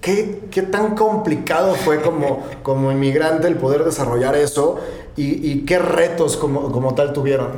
¿Qué, 0.00 0.44
¿Qué, 0.50 0.62
tan 0.62 0.94
complicado 0.94 1.74
fue 1.74 2.00
como, 2.00 2.44
como 2.62 2.92
inmigrante 2.92 3.48
el 3.48 3.56
poder 3.56 3.84
desarrollar 3.84 4.34
eso 4.34 4.78
y, 5.16 5.50
y 5.50 5.64
qué 5.66 5.78
retos 5.78 6.36
como, 6.36 6.70
como 6.70 6.94
tal 6.94 7.12
tuvieron? 7.12 7.48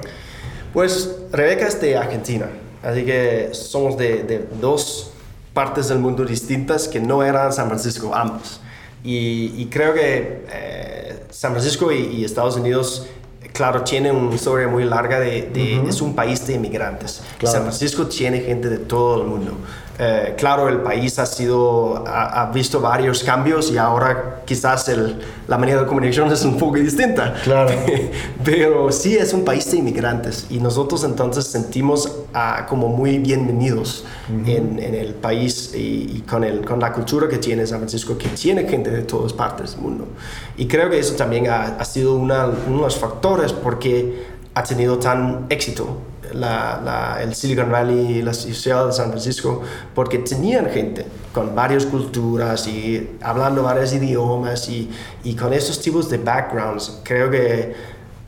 Pues 0.72 1.16
Rebeca 1.30 1.66
es 1.66 1.80
de 1.80 1.96
Argentina, 1.96 2.46
así 2.82 3.04
que 3.04 3.50
somos 3.52 3.96
de, 3.98 4.22
de 4.22 4.48
dos 4.60 5.12
partes 5.52 5.88
del 5.88 5.98
mundo 5.98 6.24
distintas 6.24 6.88
que 6.88 7.00
no 7.00 7.22
eran 7.22 7.52
San 7.52 7.68
Francisco, 7.68 8.14
ambos. 8.14 8.60
Y, 9.04 9.52
y 9.56 9.66
creo 9.66 9.92
que 9.92 10.44
eh, 10.50 11.24
San 11.30 11.52
Francisco 11.52 11.92
y, 11.92 12.24
Estados 12.24 12.56
Unidos, 12.56 13.06
claro, 13.52 13.82
tienen 13.82 14.16
una 14.16 14.34
historia 14.34 14.68
muy 14.68 14.84
larga 14.84 15.20
de, 15.20 15.50
de 15.52 15.88
es 15.88 16.00
un 16.00 16.14
país 16.14 16.46
de 16.46 16.54
inmigrantes. 16.54 17.22
San 17.42 17.62
Francisco 17.62 18.06
tiene 18.06 18.40
gente 18.40 18.68
de 18.68 18.78
todo 18.78 19.20
el 19.20 19.28
mundo. 19.28 19.52
Eh, 19.98 20.34
claro, 20.38 20.68
el 20.68 20.78
país 20.78 21.18
ha, 21.18 21.26
sido, 21.26 22.04
ha, 22.06 22.50
visto 22.52 22.80
varios 22.80 23.22
cambios 23.22 23.70
y 23.70 23.76
ahora 23.76 24.40
quizás 24.46 24.88
el, 24.88 25.20
la 25.46 25.58
manera 25.58 25.82
de 25.82 25.86
comunicación 25.86 26.32
es 26.32 26.44
un 26.44 26.56
poco 26.56 26.76
distinta. 26.76 27.34
Claro. 27.44 27.70
Pero 28.44 28.90
sí 28.90 29.16
es 29.16 29.34
un 29.34 29.44
país 29.44 29.70
de 29.70 29.76
inmigrantes 29.78 30.46
y 30.48 30.58
nosotros 30.58 31.04
entonces 31.04 31.46
sentimos 31.46 32.10
ah, 32.32 32.66
como 32.68 32.88
muy 32.88 33.18
bienvenidos 33.18 34.04
en, 34.46 34.78
en, 34.78 34.94
el 34.94 35.14
país 35.14 35.72
y, 35.74 36.24
con, 36.28 36.42
el, 36.42 36.64
con, 36.64 36.80
la 36.80 36.92
cultura 36.92 37.28
que 37.28 37.38
tiene 37.38 37.66
San 37.66 37.78
Francisco, 37.78 38.16
que 38.16 38.28
tiene 38.28 38.66
gente 38.66 38.90
de 38.90 39.02
todas 39.02 39.34
partes 39.34 39.72
del 39.72 39.82
mundo. 39.82 40.08
Y 40.56 40.66
creo 40.66 40.88
que 40.88 40.98
eso 40.98 41.14
también 41.14 41.48
ha, 41.48 41.76
ha 41.78 41.84
sido 41.84 42.14
una, 42.14 42.46
uno 42.46 42.78
de 42.78 42.82
los 42.82 42.96
factores 42.96 43.52
porque 43.52 44.24
ha 44.54 44.62
tenido 44.62 44.98
tan 44.98 45.46
éxito 45.50 45.98
la, 46.32 47.18
el 47.22 47.34
Silicon 47.34 47.70
Valley 47.70 48.18
y 48.18 48.22
la 48.22 48.32
ciudad 48.32 48.86
de 48.86 48.92
San 48.92 49.10
Francisco 49.10 49.62
porque 49.94 50.18
tenían 50.18 50.66
gente 50.70 51.04
con 51.32 51.54
varias 51.54 51.86
culturas 51.86 52.66
y 52.66 53.16
hablando 53.20 53.62
varios 53.62 53.92
idiomas 53.92 54.68
y, 54.68 54.90
y 55.24 55.34
con 55.34 55.52
esos 55.52 55.80
tipos 55.80 56.08
de 56.08 56.18
backgrounds. 56.18 57.00
Creo 57.02 57.30
que 57.30 57.74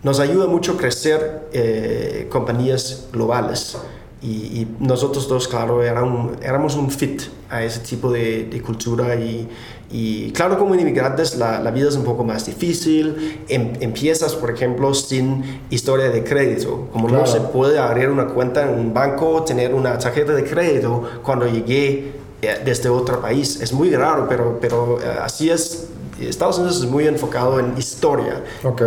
nos 0.02 0.20
ayuda 0.20 0.46
mucho 0.46 0.76
crecer 0.76 1.48
eh, 1.52 2.28
compañías 2.30 3.08
globales. 3.12 3.76
Y, 4.24 4.66
nosotros 4.80 5.28
dos, 5.28 5.46
claro, 5.46 5.82
éramos 5.82 6.76
un 6.76 6.90
fit 6.90 7.24
a 7.50 7.62
ese 7.62 7.80
tipo 7.80 8.10
de, 8.10 8.44
de 8.44 8.62
cultura 8.62 9.14
y, 9.16 9.46
y 9.90 10.30
claro, 10.30 10.58
como 10.58 10.74
inmigrantes 10.74 11.36
la, 11.36 11.60
la, 11.60 11.70
vida 11.70 11.90
es 11.90 11.96
un 11.96 12.04
poco 12.04 12.24
más 12.24 12.46
difícil. 12.46 13.44
Em, 13.48 13.72
empiezas, 13.80 14.34
por 14.34 14.50
ejemplo, 14.50 14.94
sin 14.94 15.60
historia 15.68 16.08
de 16.08 16.24
crédito. 16.24 16.88
Como 16.90 17.08
no 17.08 17.26
se 17.26 17.40
puede 17.40 17.78
abrir 17.78 18.08
una 18.08 18.26
cuenta 18.28 18.62
en 18.62 18.78
un 18.78 18.94
banco, 18.94 19.44
tener 19.44 19.74
una 19.74 19.98
tarjeta 19.98 20.32
de 20.32 20.44
crédito 20.44 21.02
cuando 21.22 21.46
llegué 21.46 22.14
eh, 22.40 22.60
desde 22.64 22.88
otro 22.88 23.20
país. 23.20 23.60
Es 23.60 23.72
muy 23.74 23.94
raro, 23.94 24.26
pero, 24.26 24.58
pero 24.58 25.00
eh, 25.02 25.18
así 25.22 25.50
es 25.50 25.88
Estados 26.28 26.58
Unidos 26.58 26.78
es 26.78 26.84
muy 26.84 27.06
enfocado 27.06 27.58
en 27.60 27.76
historia. 27.78 28.42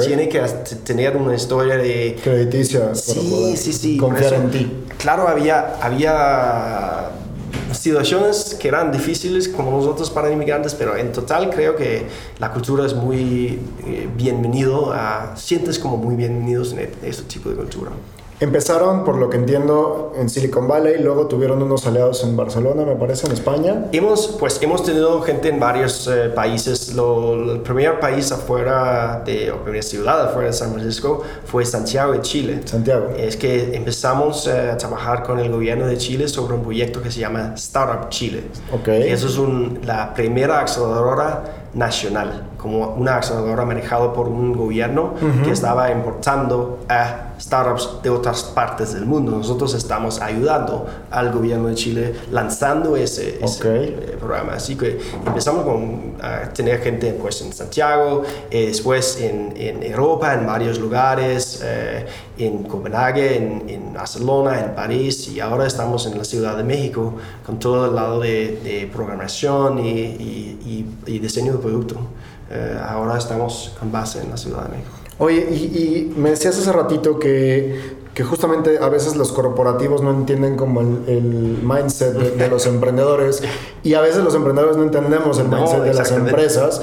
Tiene 0.05 0.29
que 0.29 0.39
tener 0.83 1.15
una 1.17 1.35
historia 1.35 1.77
de 1.77 2.17
Crediticia. 2.23 2.81
para 2.81 2.95
Sí, 2.95 3.55
sí, 3.57 3.73
sí. 3.73 3.97
Confiar 3.97 4.33
en 4.33 4.51
ti. 4.51 4.71
Claro, 4.97 5.27
había, 5.27 5.75
había 5.81 7.11
situaciones 7.71 8.55
que 8.59 8.67
eran 8.67 8.91
difíciles 8.91 9.47
como 9.47 9.71
nosotros 9.71 10.09
para 10.09 10.31
inmigrantes, 10.31 10.73
pero 10.73 10.95
en 10.95 11.11
total 11.11 11.49
creo 11.49 11.75
que 11.75 12.07
la 12.39 12.51
cultura 12.51 12.85
es 12.85 12.93
muy 12.93 13.59
eh, 13.85 14.07
bienvenido, 14.15 14.91
a, 14.93 15.35
sientes 15.35 15.77
como 15.79 15.97
muy 15.97 16.15
bienvenidos 16.15 16.73
en 16.73 16.79
e- 16.79 16.91
este 17.03 17.23
tipo 17.23 17.49
de 17.49 17.55
cultura. 17.55 17.91
Empezaron, 18.39 19.03
por 19.03 19.15
lo 19.17 19.31
que 19.31 19.37
entiendo, 19.37 20.13
en 20.15 20.29
Silicon 20.29 20.67
Valley, 20.67 21.01
luego 21.01 21.25
tuvieron 21.25 21.63
unos 21.63 21.87
aliados 21.87 22.23
en 22.23 22.37
Barcelona, 22.37 22.83
me 22.85 22.95
parece, 22.95 23.25
en 23.25 23.33
España. 23.33 23.85
Hemos, 23.91 24.27
pues, 24.39 24.61
hemos 24.61 24.83
tenido 24.83 25.19
gente 25.23 25.49
en 25.49 25.59
varios 25.59 26.07
eh, 26.07 26.29
países. 26.29 26.93
Lo- 26.93 27.33
el 27.53 27.61
primer 27.61 27.99
país 27.99 28.31
afuera 28.31 29.23
de, 29.25 29.51
o 29.51 29.63
primera 29.63 29.81
ciudad 29.81 30.21
afuera 30.27 30.49
de 30.49 30.53
San 30.53 30.71
Francisco 30.71 31.23
fue 31.45 31.65
Santiago 31.65 32.11
de 32.13 32.21
Chile. 32.21 32.61
Santiago. 32.65 33.07
Es 33.17 33.37
que 33.37 33.75
empezamos 33.75 34.45
eh, 34.47 34.69
a 34.71 34.77
trabajar 34.77 35.23
con 35.23 35.39
el 35.39 35.49
gobierno 35.51 35.87
de 35.87 35.97
Chile 35.97 36.27
sobre 36.27 36.53
un 36.53 36.61
proyecto 36.61 37.01
que 37.01 37.09
se 37.09 37.21
llama 37.21 37.53
Startup 37.55 38.07
Chile. 38.09 38.43
Ok. 38.71 38.87
Y 38.89 39.09
eso 39.09 39.25
es 39.27 39.37
un- 39.39 39.79
la 39.83 40.13
primera 40.13 40.61
aceleradora 40.61 41.66
nacional, 41.73 42.47
como 42.57 42.89
una 42.95 43.17
aceleradora 43.17 43.65
manejada 43.65 44.13
por 44.13 44.27
un 44.27 44.53
gobierno 44.53 45.13
que 45.43 45.51
estaba 45.51 45.91
importando 45.91 46.79
a 46.89 47.23
startups 47.39 47.99
de 48.01 48.09
otras 48.09 48.43
partes 48.43 48.93
del 48.95 49.05
mundo. 49.05 49.31
Nosotros 49.33 49.73
estamos 49.75 50.19
ayudando 50.21 50.87
al 51.11 51.31
gobierno 51.31 51.67
de 51.67 51.75
Chile 51.75 52.15
lanzando 52.31 52.95
ese, 52.97 53.37
ese, 53.43 53.59
Ok. 53.59 53.65
eh, 53.65 54.17
programa. 54.19 54.53
Así 54.53 54.75
que 54.75 54.99
empezamos 55.25 55.63
con 55.63 56.15
a 56.21 56.49
tener 56.51 56.79
gente 56.81 57.11
pues, 57.13 57.41
en 57.43 57.53
Santiago, 57.53 58.23
eh, 58.49 58.65
después 58.67 59.21
en, 59.21 59.53
en 59.55 59.83
Europa, 59.83 60.33
en 60.33 60.47
varios 60.47 60.79
lugares, 60.79 61.61
eh, 61.63 62.07
en 62.39 62.63
Copenhague, 62.63 63.37
en, 63.37 63.69
en 63.69 63.93
Barcelona, 63.93 64.59
en 64.59 64.73
París 64.75 65.27
y 65.27 65.39
ahora 65.39 65.67
estamos 65.67 66.05
en 66.07 66.17
la 66.17 66.23
Ciudad 66.23 66.55
de 66.57 66.63
México 66.63 67.13
con 67.45 67.59
todo 67.59 67.85
el 67.87 67.95
lado 67.95 68.19
de, 68.19 68.59
de 68.63 68.89
programación 68.91 69.79
y, 69.79 69.89
y- 69.89 70.57
y- 71.07 71.11
y 71.15 71.19
diseño 71.19 71.56
producto. 71.59 71.95
Eh, 72.49 72.77
ahora 72.87 73.17
estamos 73.17 73.73
con 73.79 73.91
base 73.91 74.21
en 74.21 74.29
la 74.29 74.37
Ciudad 74.37 74.63
de 74.63 74.69
México. 74.77 74.89
Oye, 75.19 75.47
y, 75.51 76.13
y 76.13 76.13
me 76.17 76.29
decías 76.29 76.57
hace 76.57 76.71
ratito 76.71 77.17
que, 77.19 77.97
que 78.13 78.23
justamente 78.23 78.77
a 78.79 78.87
veces 78.87 79.15
los 79.15 79.31
corporativos 79.31 80.01
no 80.03 80.11
entienden 80.11 80.55
como 80.55 80.81
el, 80.81 81.03
el 81.07 81.59
mindset 81.63 82.13
de, 82.13 82.31
de 82.31 82.47
los 82.49 82.65
emprendedores 82.73 83.41
y 83.83 83.95
a 83.95 84.01
veces 84.01 84.23
los 84.23 84.35
emprendedores 84.35 84.77
no 84.77 84.83
entendemos 84.83 85.39
el 85.39 85.49
No, 85.49 85.57
mindset 85.57 85.81
de 85.83 85.93
las 85.93 86.11
empresas. 86.11 86.81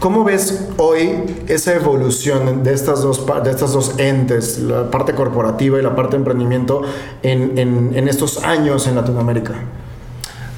¿Cómo 0.00 0.24
ves 0.24 0.68
hoy 0.76 1.24
esa 1.48 1.74
evolución 1.74 2.62
de 2.62 2.74
estas 2.74 3.00
dos, 3.02 3.24
de 3.44 3.50
estas 3.50 3.72
dos 3.72 3.98
entes, 3.98 4.58
la 4.58 4.90
parte 4.90 5.14
corporativa 5.14 5.78
y 5.78 5.82
la 5.82 5.96
parte 5.96 6.12
de 6.12 6.18
emprendimiento, 6.18 6.82
en, 7.22 7.56
en- 7.58 7.92
en 7.94 8.06
estos 8.08 8.44
años 8.44 8.86
en 8.86 8.94
Latinoamérica? 8.96 9.54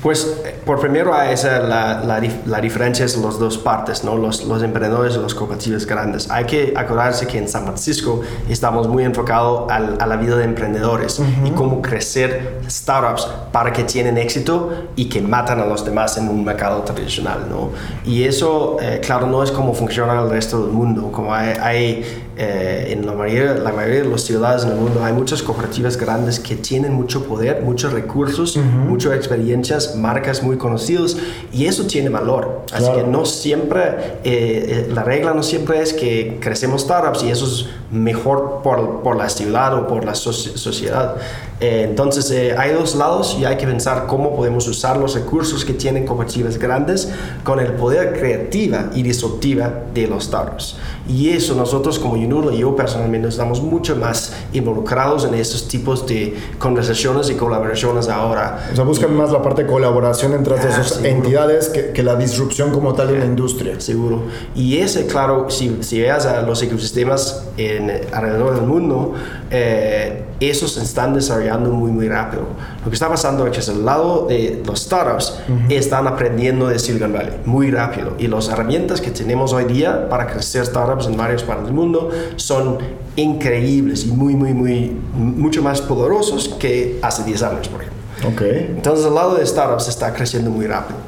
Pues 0.03 0.41
eh, 0.45 0.55
por 0.65 0.81
primero 0.81 1.13
a 1.13 1.31
esa 1.31 1.59
la, 1.59 2.05
la, 2.05 2.23
la 2.47 2.61
diferencia 2.61 3.05
es 3.05 3.17
las 3.17 3.39
dos 3.39 3.59
partes, 3.59 4.05
¿no? 4.05 4.17
los, 4.17 4.45
los 4.45 4.63
emprendedores 4.63 5.17
y 5.17 5.19
los 5.19 5.35
cooperativos 5.35 5.87
grandes. 5.87 6.31
Hay 6.31 6.45
que 6.45 6.73
acordarse 6.77 7.27
que 7.27 7.39
en 7.39 7.49
San 7.49 7.65
Francisco 7.65 8.21
estamos 8.49 8.87
muy 8.87 9.05
enfocados 9.05 9.71
a 9.71 10.07
la 10.07 10.17
vida 10.17 10.37
de 10.37 10.45
emprendedores 10.45 11.21
y 11.45 11.51
cómo 11.51 11.83
crecer 11.83 12.61
startups 12.69 13.27
para 13.51 13.73
que 13.73 13.85
tienen 13.85 14.19
éxito 14.19 14.89
y 14.95 15.09
que 15.09 15.21
matan 15.21 15.61
a 15.61 15.67
los 15.67 15.85
demás 15.85 16.17
en 16.17 16.29
un 16.29 16.45
mercado 16.45 16.83
tradicional. 16.83 17.47
¿no? 17.49 17.71
Y 18.05 18.25
eso, 18.25 18.77
eh, 18.81 19.01
claro, 19.03 19.27
no 19.27 19.43
es 19.43 19.51
como 19.51 19.75
funciona 19.75 20.21
el 20.21 20.31
resto 20.31 20.63
del 20.63 20.73
mundo. 20.73 21.11
Como 21.11 21.35
hay, 21.35 21.55
hay, 21.61 22.28
eh, 22.39 22.93
en 22.93 23.05
la 23.05 23.13
mayoría, 23.13 23.55
la 23.55 23.73
mayoría 23.73 24.03
de 24.03 24.09
las 24.09 24.23
ciudades 24.23 24.63
en 24.65 24.71
el 24.71 24.77
mundo 24.77 25.05
hay 25.05 25.13
muchas 25.13 25.43
cooperativas 25.43 25.97
grandes 25.97 26.39
que 26.39 26.55
tienen 26.57 26.93
mucho 26.93 27.25
poder, 27.25 27.63
muchos 27.63 27.93
recursos, 27.93 28.57
muchas 28.57 29.15
experiencias, 29.15 29.97
marcas 29.97 30.43
muy 30.43 30.57
conocidas 30.57 31.17
y 31.53 31.67
eso 31.67 31.87
tiene 31.87 32.09
valor. 32.11 32.63
Así 32.73 32.85
Claro. 32.85 32.97
que 33.05 33.11
no 33.11 33.25
siempre, 33.27 33.81
eh, 34.25 34.25
eh, 34.25 34.89
la 34.95 35.03
regla 35.03 35.35
no 35.35 35.43
siempre 35.43 35.83
es 35.83 35.93
que 35.93 36.39
crecemos 36.41 36.83
startups 36.83 37.25
y 37.25 37.31
eso 37.31 37.45
es 37.47 37.67
mejor 37.91 38.61
por, 38.63 39.03
por 39.03 39.17
la 39.17 39.29
ciudad 39.29 39.75
o 39.75 39.87
por 39.89 40.05
la 40.05 40.13
soci- 40.13 40.57
sociedad. 40.57 41.17
Eh, 41.61 41.87
entonces 41.89 42.31
eh, 42.31 42.55
hay 42.57 42.73
dos 42.73 42.95
lados 42.95 43.37
y 43.41 43.45
hay 43.45 43.57
que 43.57 43.67
pensar 43.67 44.07
cómo 44.07 44.37
podemos 44.37 44.69
usar 44.69 44.97
los 44.97 45.15
recursos 45.15 45.65
que 45.65 45.73
tienen 45.75 46.07
cooperativas 46.07 46.57
grandes 46.59 47.09
con 47.43 47.59
el 47.59 47.73
poder 47.73 48.19
creativa 48.19 48.91
y 48.95 49.03
disruptiva 49.03 49.73
de 49.93 50.07
los 50.07 50.25
startups. 50.25 50.77
Y 51.09 51.31
eso 51.31 51.55
nosotros 51.55 51.99
como 51.99 52.15
Unudo 52.15 52.53
y 52.53 52.59
yo 52.59 52.77
personalmente 52.77 53.29
estamos 53.29 53.63
mucho 53.63 53.97
más 53.97 54.33
involucrados 54.53 55.25
en 55.25 55.35
esos 55.35 55.67
tipos 55.67 56.07
de 56.07 56.37
conversaciones 56.59 57.31
y 57.31 57.35
colaboraciones 57.35 58.09
ahora. 58.09 58.69
O 58.73 58.77
sea, 58.77 58.85
buscan 58.85 59.17
más 59.17 59.33
la 59.33 59.43
parte 59.43 59.63
de 59.65 59.69
colaboración 59.71 60.35
entre 60.35 60.55
Ah, 60.59 60.83
seguro. 60.85 61.09
entidades 61.09 61.69
que, 61.69 61.91
que 61.93 62.03
la 62.03 62.17
disrupción 62.17 62.71
como 62.73 62.93
tal 62.95 63.09
de 63.09 63.19
la 63.19 63.25
industria. 63.25 63.81
Seguro. 63.81 64.23
Y 64.55 64.79
ese, 64.79 65.07
claro, 65.07 65.49
si, 65.51 65.79
si 65.81 66.01
veas 66.01 66.27
a 66.27 66.43
los 66.43 66.63
ecosistemas 66.63 67.45
en, 67.57 67.91
alrededor 68.13 68.55
del 68.57 68.67
mundo, 68.67 69.15
eh, 69.51 70.25
esos 70.41 70.73
se 70.73 70.83
están 70.83 71.15
desarrollando 71.15 71.71
muy, 71.71 71.91
muy 71.91 72.09
rápido. 72.09 72.47
Lo 72.85 72.91
que 72.91 72.95
está 72.95 73.09
pasando 73.09 73.47
es 73.47 73.67
que 73.67 73.73
el 73.73 73.85
lado 73.85 74.27
de 74.29 74.63
los 74.65 74.81
startups 74.81 75.39
están 75.69 76.07
aprendiendo 76.07 76.69
de 76.69 76.79
Silicon 76.79 77.13
Valley 77.13 77.35
muy 77.45 77.71
rápido. 77.71 78.15
Y 78.19 78.27
las 78.27 78.49
herramientas 78.49 79.01
que 79.01 79.11
tenemos 79.11 79.53
hoy 79.53 79.65
día 79.65 80.09
para 80.09 80.27
crecer 80.27 80.67
startups 80.67 81.07
en 81.07 81.17
varias 81.17 81.43
partes 81.43 81.67
del 81.67 81.75
mundo 81.75 82.11
son 82.37 82.79
increíbles 83.17 84.07
y 84.07 84.13
muy, 84.13 84.35
muy, 84.35 84.55
muy, 84.55 84.93
mucho 85.15 85.63
más 85.63 85.81
poderosos 85.81 86.49
que 86.59 86.99
hace 87.03 87.25
10 87.25 87.43
años, 87.43 87.69
por 87.69 87.83
ejemplo. 87.83 87.99
Ok. 88.27 88.43
Entonces 88.77 89.07
el 89.07 89.15
lado 89.15 89.35
de 89.37 89.47
startups 89.47 89.89
está 89.89 90.13
creciendo 90.13 90.51
muy 90.51 90.67
rápido. 90.67 90.99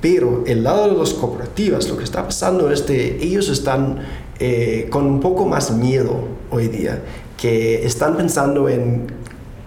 Pero 0.00 0.44
el 0.46 0.62
lado 0.62 0.88
de 0.88 0.98
las 0.98 1.14
cooperativas, 1.14 1.88
lo 1.88 1.96
que 1.96 2.04
está 2.04 2.24
pasando 2.24 2.70
es 2.70 2.82
que 2.82 3.18
ellos 3.22 3.48
están 3.48 4.00
eh, 4.38 4.88
con 4.90 5.06
un 5.06 5.20
poco 5.20 5.46
más 5.46 5.70
miedo 5.70 6.16
hoy 6.50 6.68
día, 6.68 7.00
que 7.44 7.84
están 7.84 8.16
pensando 8.16 8.70
en 8.70 9.06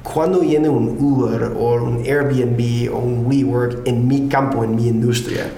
cuándo 0.01 0.39
viene 0.39 0.67
un 0.67 0.97
Uber 0.99 1.51
o 1.55 1.75
un 1.75 1.97
Airbnb 1.99 2.91
o 2.91 2.97
un 2.97 3.27
WeWork 3.27 3.87
en 3.87 4.07
mi 4.07 4.27
campo, 4.27 4.63
en 4.63 4.75
mi 4.75 4.87
industria. 4.87 5.51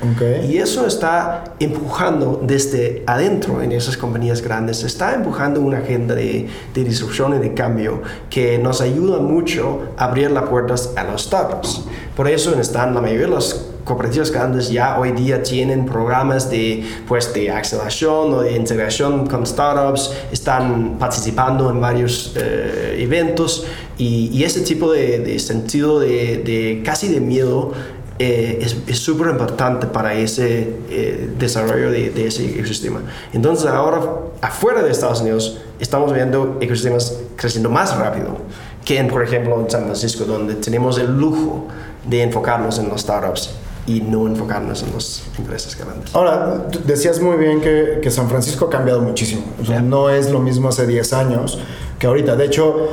Y 0.46 0.58
eso 0.58 0.86
está 0.86 1.46
empujando 1.62 2.42
desde 2.46 3.04
adentro 3.08 3.62
en 3.62 3.72
esas 3.72 3.96
compañías 3.96 4.42
grandes, 4.42 4.84
está 4.84 5.16
empujando 5.16 5.62
una 5.62 5.78
agenda 5.78 6.14
de, 6.14 6.50
de 6.74 6.84
disrupción 6.84 7.38
y 7.38 7.40
de 7.40 7.54
cambio 7.54 8.02
que 8.30 8.58
nos 8.58 8.82
ayuda 8.82 9.20
mucho 9.20 9.84
a 9.96 10.04
abrir 10.04 10.30
las 10.30 10.50
puertas 10.50 10.92
a 10.98 11.06
los 11.06 11.24
startups. 11.24 11.86
Por 12.18 12.28
eso 12.28 12.60
están 12.60 12.94
la 12.94 13.00
mayoría 13.00 13.28
de 13.28 13.32
los 13.32 13.69
cooperativas 13.90 14.30
grandes 14.30 14.70
ya 14.70 15.00
hoy 15.00 15.14
día 15.14 15.42
tienen 15.42 15.84
programas 15.84 16.48
de, 16.52 16.84
pues, 17.08 17.34
de 17.34 17.50
aceleración 17.50 18.34
o 18.36 18.42
de 18.42 18.56
integración 18.56 19.26
con 19.26 19.48
startups, 19.48 20.12
están 20.32 21.00
participando 21.00 21.72
en 21.72 21.82
varios 21.82 22.34
eh, 22.36 22.98
eventos 23.00 23.66
y, 23.98 24.30
y 24.32 24.44
ese 24.44 24.62
tipo 24.62 24.92
de, 24.92 25.20
de 25.20 25.40
sentido 25.40 26.00
de, 26.00 26.38
de 26.38 26.84
casi 26.86 27.08
de 27.08 27.20
miedo 27.20 27.72
eh, 28.20 28.64
es 28.86 29.00
súper 29.00 29.30
importante 29.30 29.88
para 29.88 30.14
ese 30.14 30.70
eh, 30.92 31.32
desarrollo 31.40 31.90
de, 31.90 32.12
de 32.12 32.28
ese 32.28 32.46
ecosistema. 32.60 33.02
Entonces 33.34 33.66
ahora 33.66 34.02
afuera 34.42 34.84
de 34.84 34.92
Estados 34.92 35.22
Unidos 35.22 35.62
estamos 35.80 36.14
viendo 36.14 36.60
ecosistemas 36.62 37.18
creciendo 37.36 37.72
más 37.72 37.98
rápido 37.98 38.38
que 38.86 39.00
en, 39.00 39.08
por 39.08 39.24
ejemplo, 39.24 39.60
en 39.60 39.68
San 39.68 39.86
Francisco, 39.86 40.26
donde 40.26 40.56
tenemos 40.56 41.00
el 41.00 41.18
lujo 41.18 41.68
de 42.08 42.22
enfocarnos 42.22 42.78
en 42.78 42.90
los 42.90 43.02
startups 43.02 43.50
y 43.90 44.02
no 44.02 44.28
enfocarnos 44.28 44.84
en 44.84 44.94
las 44.94 45.24
empresas 45.38 45.76
grandes. 45.76 46.14
Ahora, 46.16 46.68
decías 46.86 47.20
muy 47.20 47.38
bien 47.38 47.60
que, 47.60 48.00
que 48.04 48.12
San 48.12 48.30
Francisco 48.30 48.66
ha 48.66 48.70
cambiado 48.70 49.02
muchísimo. 49.02 49.42
O 49.62 49.66
sea, 49.66 49.78
Ya. 49.78 49.82
no 49.82 50.10
es 50.10 50.30
lo 50.32 50.40
mismo 50.40 50.70
hace 50.70 50.86
10 50.86 51.14
años 51.14 51.58
que 51.98 52.06
ahorita. 52.08 52.36
De 52.36 52.46
hecho, 52.46 52.88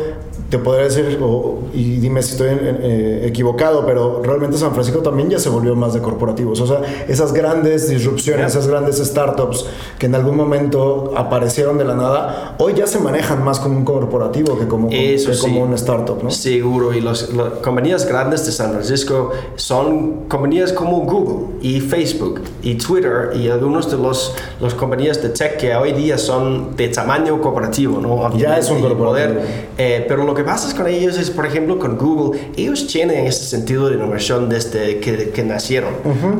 te 0.51 0.59
podría 0.59 0.85
decir, 0.85 1.19
o- 1.23 1.59
y 1.75 1.97
dime 1.99 2.23
si 2.23 2.33
estoy 2.33 2.51
eh, 2.53 3.23
equivocado, 3.27 3.85
pero 3.85 4.23
realmente 4.23 4.57
San 4.57 4.73
Francisco 4.73 5.01
también 5.01 5.29
ya 5.29 5.39
se 5.41 5.49
volvió 5.49 5.75
más 5.75 5.93
de 5.95 6.01
corporativos. 6.01 6.61
O 6.61 6.67
sea, 6.67 6.83
esas 7.09 7.33
grandes 7.33 7.89
disrupciones, 7.89 8.47
esas 8.53 8.69
grandes 8.69 8.99
startups 8.99 9.67
que 9.99 10.07
en 10.07 10.15
algún 10.15 10.37
momento 10.37 11.13
aparecieron 11.17 11.79
de 11.79 11.85
la 11.85 11.95
nada, 11.97 12.55
hoy 12.59 12.75
ya 12.75 12.87
se 12.87 12.99
manejan 13.01 13.43
más 13.45 13.59
como 13.59 13.77
un 13.77 13.85
corporativo 13.85 14.57
que 14.59 14.69
como, 14.69 14.89
Eso 14.93 15.33
que 15.33 15.39
como 15.39 15.55
sí. 15.57 15.61
una 15.63 15.75
startup, 15.75 16.23
¿no? 16.23 16.31
Seguro, 16.31 16.95
y 16.95 17.01
las 17.01 17.29
compañías 17.63 18.07
grandes 18.07 18.47
de 18.47 18.53
San 18.53 18.71
Francisco 18.73 19.33
son 19.57 20.27
compañías 20.29 20.73
como 20.73 21.01
Google 21.01 21.57
y 21.61 21.81
Facebook 21.81 22.41
y 22.63 22.75
Twitter 22.77 23.33
y 23.35 23.49
algunos 23.49 23.91
de 23.91 23.97
los 23.99 24.35
las 24.61 24.75
compañías 24.75 25.21
de 25.23 25.31
tech 25.31 25.57
que 25.57 25.75
hoy 25.75 25.93
día 25.93 26.19
son 26.19 26.77
de 26.77 26.89
tamaño 26.89 27.41
cooperativo, 27.41 28.01
¿no? 28.01 28.33
Ya 28.37 28.59
es 28.59 28.71
un 28.71 28.81
corporativo. 28.81 29.07
poder, 29.07 29.67
eh, 29.79 30.05
pero 30.09 30.25
lo 30.25 30.35
que 30.37 30.45
pasa 30.45 30.75
con 30.77 30.87
ellos 30.87 31.19
es, 31.19 31.31
por 31.31 31.47
ejemplo, 31.47 31.79
con 31.79 31.97
Google, 31.97 32.53
ellos 32.57 32.87
tienen 32.87 33.27
ese 33.27 33.45
sentido 33.45 33.89
de 33.89 33.97
innovación 33.97 34.49
desde 34.49 35.01
que, 35.01 35.31
que 35.31 35.43
nacieron. 35.43 35.95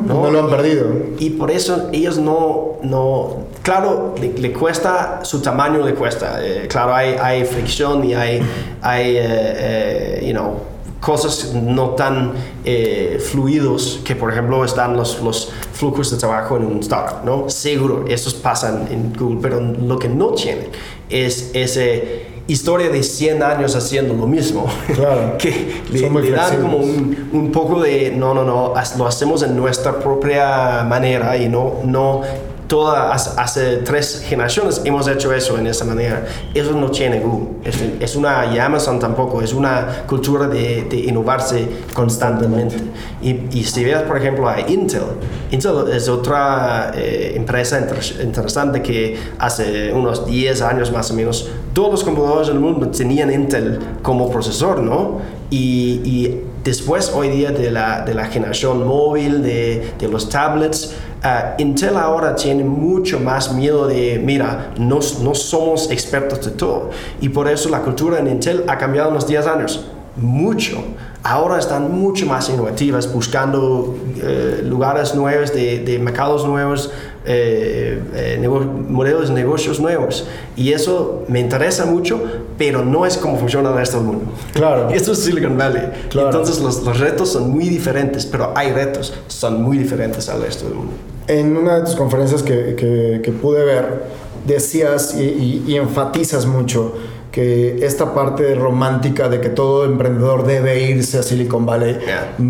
¿no? 0.05 0.31
lo 0.31 0.39
han 0.39 0.49
perdido. 0.49 0.87
Y 1.19 1.31
por 1.31 1.51
eso 1.51 1.89
ellos 1.91 2.17
no, 2.17 2.77
no 2.83 3.47
claro, 3.61 4.15
le, 4.19 4.53
cuesta, 4.53 5.19
su 5.23 5.41
tamaño 5.41 5.85
le 5.85 5.93
cuesta. 5.93 6.39
Eh, 6.41 6.67
claro, 6.69 6.95
hay, 6.95 7.15
hay 7.21 7.43
fricción 7.43 8.03
y 8.05 8.13
hay, 8.13 8.41
hay 8.81 9.15
eh, 9.17 10.23
you 10.25 10.31
know, 10.31 10.61
cosas 11.01 11.53
no 11.53 11.89
tan 11.91 12.33
eh, 12.63 13.17
fluidos 13.19 13.99
que 14.03 14.15
por 14.15 14.31
ejemplo 14.31 14.63
están 14.63 14.95
los, 14.95 15.21
los 15.21 15.51
flujos 15.73 16.11
de 16.11 16.17
trabajo 16.17 16.57
en 16.57 16.65
un 16.65 16.79
startup, 16.79 17.25
¿no? 17.25 17.49
Seguro, 17.49 18.05
esos 18.07 18.33
pasan 18.33 18.87
en 18.89 19.13
Google, 19.13 19.39
pero 19.41 19.59
lo 19.59 19.99
que 19.99 20.09
no 20.09 20.29
tienen 20.29 20.67
es 21.09 21.51
ese 21.53 22.26
historia 22.47 22.89
de 22.89 23.03
100 23.03 23.43
años 23.43 23.75
haciendo 23.75 24.13
lo 24.13 24.25
mismo. 24.25 24.67
Claro. 24.93 25.37
que 25.39 25.81
le, 25.91 26.31
dan 26.31 26.61
como 26.61 26.77
un, 26.77 27.29
un, 27.33 27.51
poco 27.51 27.81
de, 27.81 28.11
no, 28.11 28.33
no, 28.33 28.43
no, 28.43 28.73
lo 28.97 29.07
hacemos 29.07 29.43
en 29.43 29.55
nuestra 29.55 29.99
propia 29.99 30.83
manera 30.83 31.37
y 31.37 31.49
no, 31.49 31.81
no 31.83 32.21
toda, 32.67 33.13
hace 33.13 33.77
tres 33.77 34.23
generaciones 34.27 34.81
hemos 34.85 35.07
hecho 35.07 35.33
eso 35.33 35.57
en 35.57 35.67
esa 35.67 35.85
manera. 35.85 36.25
Eso 36.53 36.71
no 36.73 36.89
tiene 36.91 37.19
Google. 37.19 37.57
Es, 37.63 37.81
es 37.99 38.15
una, 38.15 38.53
y 38.53 38.59
Amazon 38.59 38.99
tampoco, 38.99 39.41
es 39.41 39.53
una 39.53 40.03
cultura 40.07 40.47
de, 40.47 40.83
de 40.83 40.97
innovarse 40.97 41.67
constantemente. 41.93 42.75
Y, 43.21 43.57
y, 43.57 43.63
si 43.63 43.83
ves, 43.83 44.01
por 44.03 44.17
ejemplo, 44.17 44.47
a 44.47 44.59
Intel, 44.61 45.03
Intel 45.51 45.89
es 45.93 46.09
otra 46.09 46.91
eh, 46.95 47.33
empresa 47.35 47.79
interesante 48.21 48.81
que 48.81 49.17
hace 49.39 49.91
unos 49.93 50.25
10 50.25 50.61
años 50.61 50.91
más 50.91 51.09
o 51.11 51.13
menos, 51.13 51.49
todos 51.73 51.91
los 51.91 52.03
computadores 52.03 52.47
del 52.47 52.59
mundo 52.59 52.89
tenían 52.89 53.31
Intel 53.31 53.79
como 54.01 54.29
procesor, 54.29 54.81
¿no? 54.81 55.19
Y, 55.49 56.39
después, 56.63 57.11
hoy 57.15 57.29
día, 57.29 57.51
de 57.51 57.71
la, 57.71 58.01
de 58.01 58.13
la 58.13 58.25
generación 58.25 58.85
móvil, 58.85 59.41
de, 59.41 59.93
de 59.97 60.07
los 60.07 60.29
tablets, 60.29 60.93
Uh, 61.23 61.59
Intel 61.59 61.97
ahora 61.97 62.35
tiene 62.35 62.63
mucho 62.63 63.19
más 63.19 63.51
miedo 63.51 63.87
de, 63.87 64.21
mira, 64.23 64.71
no, 64.77 64.99
no 65.23 65.33
somos 65.33 65.89
expertos 65.89 66.45
de 66.45 66.51
todo. 66.51 66.91
Y 67.19 67.29
por 67.29 67.47
eso 67.47 67.69
la 67.69 67.81
cultura 67.81 68.19
en 68.19 68.27
Intel 68.27 68.63
ha 68.67 68.77
cambiado 68.77 69.09
en 69.09 69.15
los 69.15 69.27
10 69.27 69.47
años. 69.47 69.85
Mucho. 70.15 70.83
Ahora 71.23 71.59
están 71.59 71.91
mucho 71.91 72.25
más 72.25 72.49
innovativas, 72.49 73.11
buscando 73.11 73.97
eh, 74.21 74.61
lugares 74.63 75.13
nuevos, 75.15 75.53
de, 75.53 75.79
de 75.79 75.99
mercados 75.99 76.45
nuevos, 76.45 76.91
eh, 77.25 78.01
eh, 78.13 78.47
modelos 78.47 79.27
de 79.27 79.33
negocios 79.33 79.79
nuevos. 79.81 80.25
Y 80.55 80.71
eso 80.71 81.25
me 81.27 81.41
interesa 81.41 81.85
mucho, 81.85 82.21
pero 82.57 82.85
no 82.85 83.05
es 83.05 83.17
como 83.17 83.37
funciona 83.37 83.69
el 83.69 83.75
resto 83.75 83.97
del 83.97 84.05
mundo. 84.05 84.25
Claro. 84.53 84.89
Esto 84.93 85.11
es 85.11 85.19
Silicon 85.19 85.57
Valley. 85.57 85.83
Entonces 86.05 86.59
los, 86.59 86.83
los, 86.83 86.99
retos 86.99 87.29
son 87.33 87.49
muy 87.49 87.67
diferentes, 87.67 88.25
pero 88.25 88.53
hay 88.55 88.71
retos, 88.71 89.13
son 89.27 89.61
muy 89.61 89.77
diferentes 89.77 90.29
al 90.29 90.41
resto 90.41 90.65
del 90.65 90.75
mundo. 90.75 90.93
En 91.27 91.57
una 91.57 91.79
de 91.79 91.81
tus 91.81 91.95
conferencias 91.95 92.41
que, 92.41 92.75
que, 92.75 93.19
que 93.21 93.31
pude 93.33 93.65
ver, 93.65 94.03
decías 94.45 95.13
y, 95.13 95.23
y, 95.23 95.63
y 95.67 95.75
enfatizas 95.75 96.45
mucho 96.45 96.93
que 97.31 97.85
esta 97.85 98.13
parte 98.13 98.55
romántica 98.55 99.29
de 99.29 99.41
que 99.41 99.49
todo 99.49 99.85
emprendedor 99.85 100.45
debe 100.45 100.81
irse 100.81 101.19
a 101.19 101.23
Silicon 101.23 101.65
Valley 101.65 101.97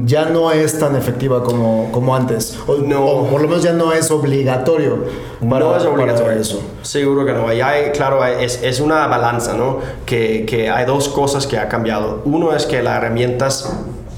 ya 0.05 0.25
no 0.25 0.51
es 0.51 0.79
tan 0.79 0.95
efectiva 0.95 1.43
como, 1.43 1.91
como 1.91 2.15
antes. 2.15 2.57
O, 2.67 2.77
no. 2.77 3.27
por 3.29 3.41
lo 3.41 3.47
menos 3.47 3.63
ya 3.63 3.73
no 3.73 3.91
es 3.91 4.11
obligatorio. 4.11 5.05
Para, 5.49 5.65
no 5.65 5.77
es 5.77 5.83
obligatorio 5.83 6.39
eso. 6.39 6.61
Seguro 6.81 7.25
que 7.25 7.33
no. 7.33 7.51
Y 7.51 7.61
hay, 7.61 7.91
claro, 7.91 8.25
es, 8.25 8.61
es, 8.63 8.79
una 8.79 9.07
balanza, 9.07 9.53
¿no? 9.53 9.79
Que, 10.05 10.45
que 10.45 10.69
hay 10.69 10.85
dos 10.85 11.09
cosas 11.09 11.47
que 11.47 11.57
ha 11.57 11.67
cambiado. 11.67 12.21
Uno 12.25 12.55
es 12.55 12.65
que 12.65 12.81
las 12.81 12.97
herramientas 12.97 13.71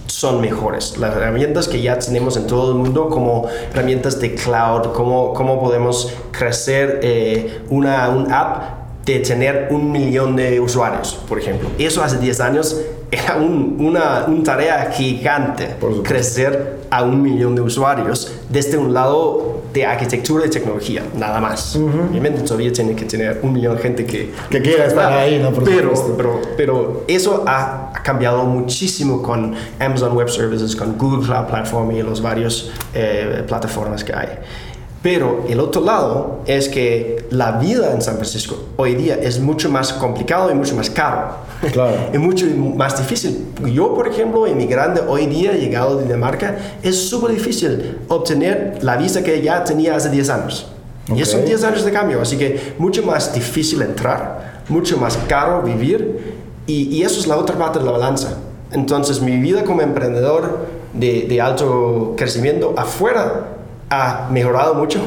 son 0.08 0.42
mejores. 0.42 0.98
Las 0.98 1.16
herramientas 1.16 1.68
que 1.68 1.82
ya 1.82 1.98
tenemos 2.00 2.36
en 2.36 2.48
todo 2.48 2.72
el 2.72 2.78
mundo, 2.78 3.10
como 3.10 3.48
herramientas 3.72 4.20
de 4.20 4.36
cloud, 4.36 4.92
cómo, 4.94 5.34
cómo 5.34 5.62
podemos 5.62 6.13
crecer 6.32 7.00
eh, 7.04 7.62
una 7.70 8.10
un 8.10 8.32
app 8.32 8.78
de 9.13 9.20
tener 9.20 9.68
un 9.72 9.92
millón 9.92 10.36
de 10.36 10.60
usuarios, 10.60 11.20
por 11.28 11.39
ejemplo. 11.39 11.70
Eso 11.78 12.04
hace 12.04 12.18
10 12.18 12.39
años 12.42 12.80
era 13.12 13.38
una, 13.38 14.25
una, 14.28 14.44
tarea 14.44 14.92
gigante, 14.92 15.67
crecer 16.04 16.80
a 16.91 17.04
un 17.04 17.22
millón 17.22 17.56
de 17.56 17.62
usuarios 17.62 18.32
desde 18.50 18.78
un 18.78 18.93
lado 18.93 19.63
de 19.74 19.86
arquitectura 19.86 20.45
y 20.45 20.50
tecnología, 20.50 21.04
nada 21.15 21.39
más. 21.39 21.76
Obviamente 21.76 22.41
todavía 22.41 22.72
tiene 22.72 22.95
que 22.95 23.06
tener 23.06 23.39
un 23.41 23.54
millón 23.54 23.78
de 23.78 23.82
gente 23.82 24.06
que... 24.06 24.32
Que 24.50 24.62
quiera 24.62 24.86
estar 24.86 25.12
ahí, 25.12 25.39
¿no? 25.39 25.52
pero, 25.52 25.93
pero, 26.15 26.41
pero, 26.58 27.04
eso 27.08 27.43
ha 27.48 27.91
cambiado 28.04 28.43
muchísimo 28.45 29.22
con 29.22 29.56
Amazon 29.80 30.15
Web 30.15 30.30
Services, 30.30 30.76
con 30.76 30.98
Google 30.98 31.26
Cloud 31.26 31.45
Platform 31.48 31.91
y 31.91 32.02
los 32.04 32.22
varios 32.22 32.72
eh, 32.93 33.43
plataformas 33.48 34.04
que 34.04 34.13
hay. 34.13 34.30
Pero 35.01 35.45
el 35.47 35.62
otro 35.62 35.81
lado 35.81 36.39
es 36.45 36.67
que 36.67 37.25
la 37.31 37.53
vida 37.53 37.93
en 37.93 38.01
San 38.01 38.15
Francisco 38.15 38.57
hoy 38.75 38.95
día 38.95 39.15
es 39.15 39.39
mucho 39.39 39.69
más 39.69 39.93
complicado 39.93 40.51
y 40.51 40.55
mucho 40.55 40.75
más 40.75 40.89
caro. 40.89 41.35
Claro. 41.71 41.95
es 42.13 42.19
mucho 42.19 42.45
más 42.75 42.97
difícil. 42.97 43.47
Yo, 43.73 43.93
por 43.93 44.09
ejemplo, 44.09 44.45
inmigrante 44.45 45.01
hoy 45.07 45.27
día, 45.27 45.53
llegado 45.53 45.97
de 45.97 46.03
Dinamarca, 46.03 46.57
es 46.83 47.09
súper 47.09 47.31
difícil 47.31 47.99
obtener 48.09 48.79
la 48.81 48.97
visa 48.97 49.23
que 49.23 49.41
ya 49.41 49.63
tenía 49.63 49.95
hace 49.95 50.09
10 50.09 50.29
años. 50.29 50.67
Y 51.15 51.23
son 51.25 51.45
10 51.45 51.63
años 51.63 51.85
de 51.85 51.91
cambio, 51.91 52.21
así 52.21 52.38
que 52.38 52.73
mucho 52.77 53.01
más 53.01 53.33
difícil 53.33 53.81
entrar, 53.81 54.63
mucho 54.67 54.97
más 54.97 55.17
caro 55.27 55.63
vivir, 55.63 56.38
y, 56.67 56.95
y 56.95 57.01
eso 57.01 57.19
es 57.19 57.25
la 57.25 57.38
otra 57.38 57.57
parte 57.57 57.79
de 57.79 57.85
la 57.85 57.91
balanza. 57.91 58.38
Entonces, 58.71 59.19
mi 59.19 59.38
vida 59.38 59.63
como 59.63 59.81
emprendedor 59.81 60.67
de, 60.93 61.25
de 61.27 61.41
alto 61.41 62.13
crecimiento 62.15 62.75
afuera 62.77 63.59
ha 63.89 64.28
mejorado 64.32 64.75
mucho. 64.75 64.99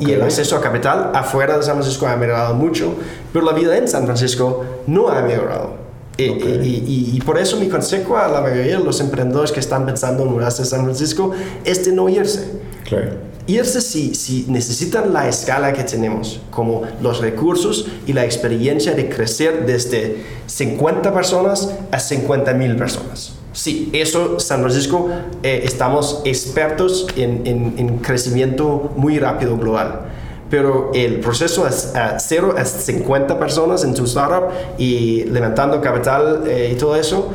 Y 0.00 0.12
el 0.12 0.22
acceso 0.22 0.56
a 0.56 0.60
capital 0.60 1.12
afuera 1.14 1.56
de 1.56 1.62
San 1.62 1.76
Francisco 1.76 2.06
ha 2.06 2.16
mejorado 2.16 2.54
mucho, 2.54 2.94
pero 3.32 3.44
la 3.46 3.52
vida 3.52 3.76
en 3.78 3.88
San 3.88 4.04
Francisco 4.04 4.64
no 4.86 5.08
ha 5.08 5.22
mejorado. 5.22 5.88
Y, 6.18 7.14
y, 7.14 7.22
por 7.24 7.38
eso 7.38 7.58
mi 7.58 7.68
consejo 7.68 8.18
a 8.18 8.26
la 8.26 8.40
mayoría 8.40 8.78
de 8.78 8.84
los 8.84 9.00
emprendedores 9.00 9.52
que 9.52 9.60
están 9.60 9.86
pensando 9.86 10.24
en 10.24 10.32
mudarse 10.32 10.62
a 10.62 10.64
San 10.64 10.82
Francisco 10.82 11.30
es 11.64 11.84
de 11.84 11.92
no 11.92 12.08
irse. 12.08 12.58
Claro. 12.84 13.12
Irse 13.46 13.80
si, 13.80 14.16
si 14.16 14.44
necesitan 14.48 15.12
la 15.12 15.28
escala 15.28 15.72
que 15.72 15.84
tenemos, 15.84 16.40
como 16.50 16.82
los 17.00 17.20
recursos 17.20 17.86
y 18.04 18.14
la 18.14 18.24
experiencia 18.24 18.94
de 18.94 19.08
crecer 19.08 19.64
desde 19.64 20.24
50 20.46 21.14
personas 21.14 21.72
a 21.92 22.00
50 22.00 22.52
mil 22.54 22.74
personas. 22.74 23.37
Sí, 23.58 23.90
eso 23.92 24.38
San 24.38 24.60
Francisco 24.60 25.08
eh, 25.42 25.62
estamos 25.64 26.22
expertos 26.24 27.08
en, 27.16 27.44
en, 27.44 27.98
crecimiento 27.98 28.92
muy 28.94 29.18
rápido 29.18 29.56
global. 29.56 30.02
Pero 30.48 30.92
el 30.94 31.18
proceso 31.18 31.66
es 31.66 31.92
a 31.96 32.20
0 32.20 32.54
a 32.56 32.64
50 32.64 33.36
personas 33.36 33.82
en 33.82 33.94
tu 33.94 34.04
startup 34.04 34.50
y 34.78 35.24
levantando 35.24 35.80
capital 35.80 36.44
eh, 36.46 36.70
y 36.72 36.78
todo 36.78 36.94
eso, 36.94 37.30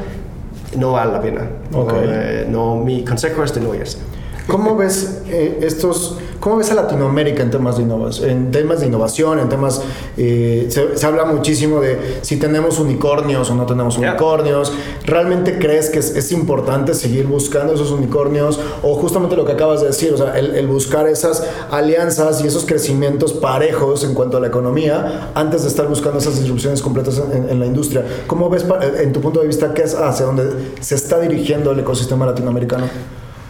no 0.78 0.94
vale 0.94 1.12
la 1.12 1.22
pena. 1.22 1.50
Okay. 1.74 2.48
No, 2.50 2.78
mi 2.78 3.04
consejo 3.04 3.44
es 3.44 3.54
de 3.54 3.60
no 3.60 3.76
irse. 3.76 3.98
¿Cómo 4.48 4.76
ves 4.76 5.22
eh, 5.28 5.60
estos, 5.62 6.18
cómo 6.42 6.58
ves 6.58 6.70
a 6.70 6.76
Latinoamérica 6.76 7.44
en 7.44 7.50
temas 7.50 7.78
de 7.78 7.84
innovación, 7.84 8.30
en 8.30 8.52
temas 8.52 8.82
de 8.82 8.88
innovación, 8.88 9.40
en 9.40 9.48
temas, 9.48 9.82
eh, 10.18 10.68
se, 10.70 11.06
habla 11.06 11.24
muchísimo 11.24 11.80
de 11.80 12.20
si 12.22 12.36
tenemos 12.38 12.78
unicornios 12.78 13.50
o 13.50 13.56
no 13.56 13.66
tenemos 13.66 13.98
unicornios. 13.98 14.74
¿Realmente 15.06 15.58
crees 15.60 15.90
que 15.90 16.00
es, 16.00 16.32
importante 16.34 16.94
seguir 16.94 17.26
buscando 17.28 17.74
esos 17.74 17.92
unicornios 17.92 18.60
o 18.82 18.96
justamente 18.96 19.36
lo 19.36 19.46
que 19.46 19.54
acabas 19.54 19.82
de 19.82 19.88
decir, 19.88 20.14
o 20.14 20.18
sea, 20.18 20.38
el, 20.38 20.68
buscar 20.68 21.08
esas 21.08 21.44
alianzas 21.72 22.44
y 22.44 22.48
esos 22.48 22.66
crecimientos 22.66 23.34
parejos 23.34 24.04
en 24.04 24.14
cuanto 24.14 24.38
a 24.38 24.40
la 24.40 24.48
economía 24.48 25.32
antes 25.36 25.62
de 25.62 25.70
estar 25.70 25.88
buscando 25.88 26.20
esas 26.20 26.40
disrupciones 26.40 26.82
completas 26.82 27.22
en, 27.32 27.50
en 27.50 27.60
la 27.60 27.66
industria? 27.66 28.04
¿Cómo 28.28 28.50
ves 28.50 28.66
en 29.00 29.14
tu 29.14 29.22
punto 29.22 29.40
de 29.40 29.48
vista 29.48 29.74
qué 29.74 29.84
es 29.84 29.96
hacia 29.96 30.26
dónde 30.26 30.50
se 30.82 30.96
está 30.96 31.20
dirigiendo 31.20 31.72
el 31.72 31.80
ecosistema 31.80 32.26
latinoamericano? 32.26 32.88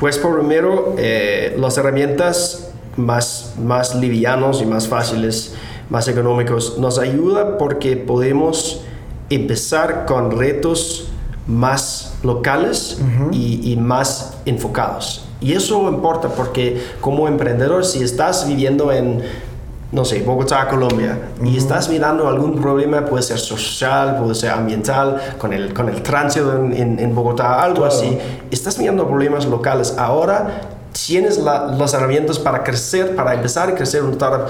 Pues 0.04 0.18
primero, 0.18 0.96
eh, 0.98 1.56
las 1.58 1.78
herramientas 1.78 2.74
más, 2.98 3.54
más 3.58 3.96
livianos 3.96 4.62
y 4.62 4.66
más 4.66 4.90
fáciles, 4.90 5.54
más 5.90 6.10
económicos, 6.10 6.78
nos 6.78 7.00
ayuda 7.00 7.58
porque 7.58 7.96
podemos 7.96 8.82
empezar 9.30 10.04
con 10.06 10.32
retos 10.32 11.08
más 11.48 12.18
locales 12.22 13.00
y, 13.32 13.72
y, 13.72 13.78
más 13.78 14.36
enfocados. 14.46 15.24
Y 15.40 15.54
eso 15.54 15.88
importa 15.88 16.28
porque 16.36 16.84
como 17.00 17.30
emprendedor, 17.30 17.86
si 17.86 18.04
estás 18.04 18.46
viviendo 18.46 18.92
en 18.92 19.22
no 19.94 20.04
sé, 20.04 20.24
Bogotá, 20.24 20.68
Colombia, 20.68 21.20
y 21.44 21.56
estás 21.56 21.88
mirando 21.88 22.28
algún 22.28 22.60
problema, 22.60 23.06
puede 23.06 23.22
ser 23.22 23.38
social, 23.38 24.18
puede 24.18 24.34
ser 24.34 24.50
ambiental, 24.50 25.36
con 25.38 25.54
el, 25.54 25.72
con 25.72 25.88
el 25.88 26.02
tránsito 26.02 26.52
en, 26.52 26.98
en, 27.00 27.14
Bogotá, 27.14 27.62
algo 27.62 27.86
así, 27.86 28.18
estás 28.50 28.80
mirando 28.80 29.08
problemas 29.08 29.46
locales. 29.46 29.94
Ahora 29.96 30.62
tienes 31.06 31.38
las 31.38 31.94
herramientas 31.94 32.40
para 32.40 32.64
crecer, 32.64 33.16
para 33.16 33.36
empezar 33.36 33.70
a 33.70 33.76
crecer 33.76 34.04
un 34.04 34.14
startup 34.14 34.48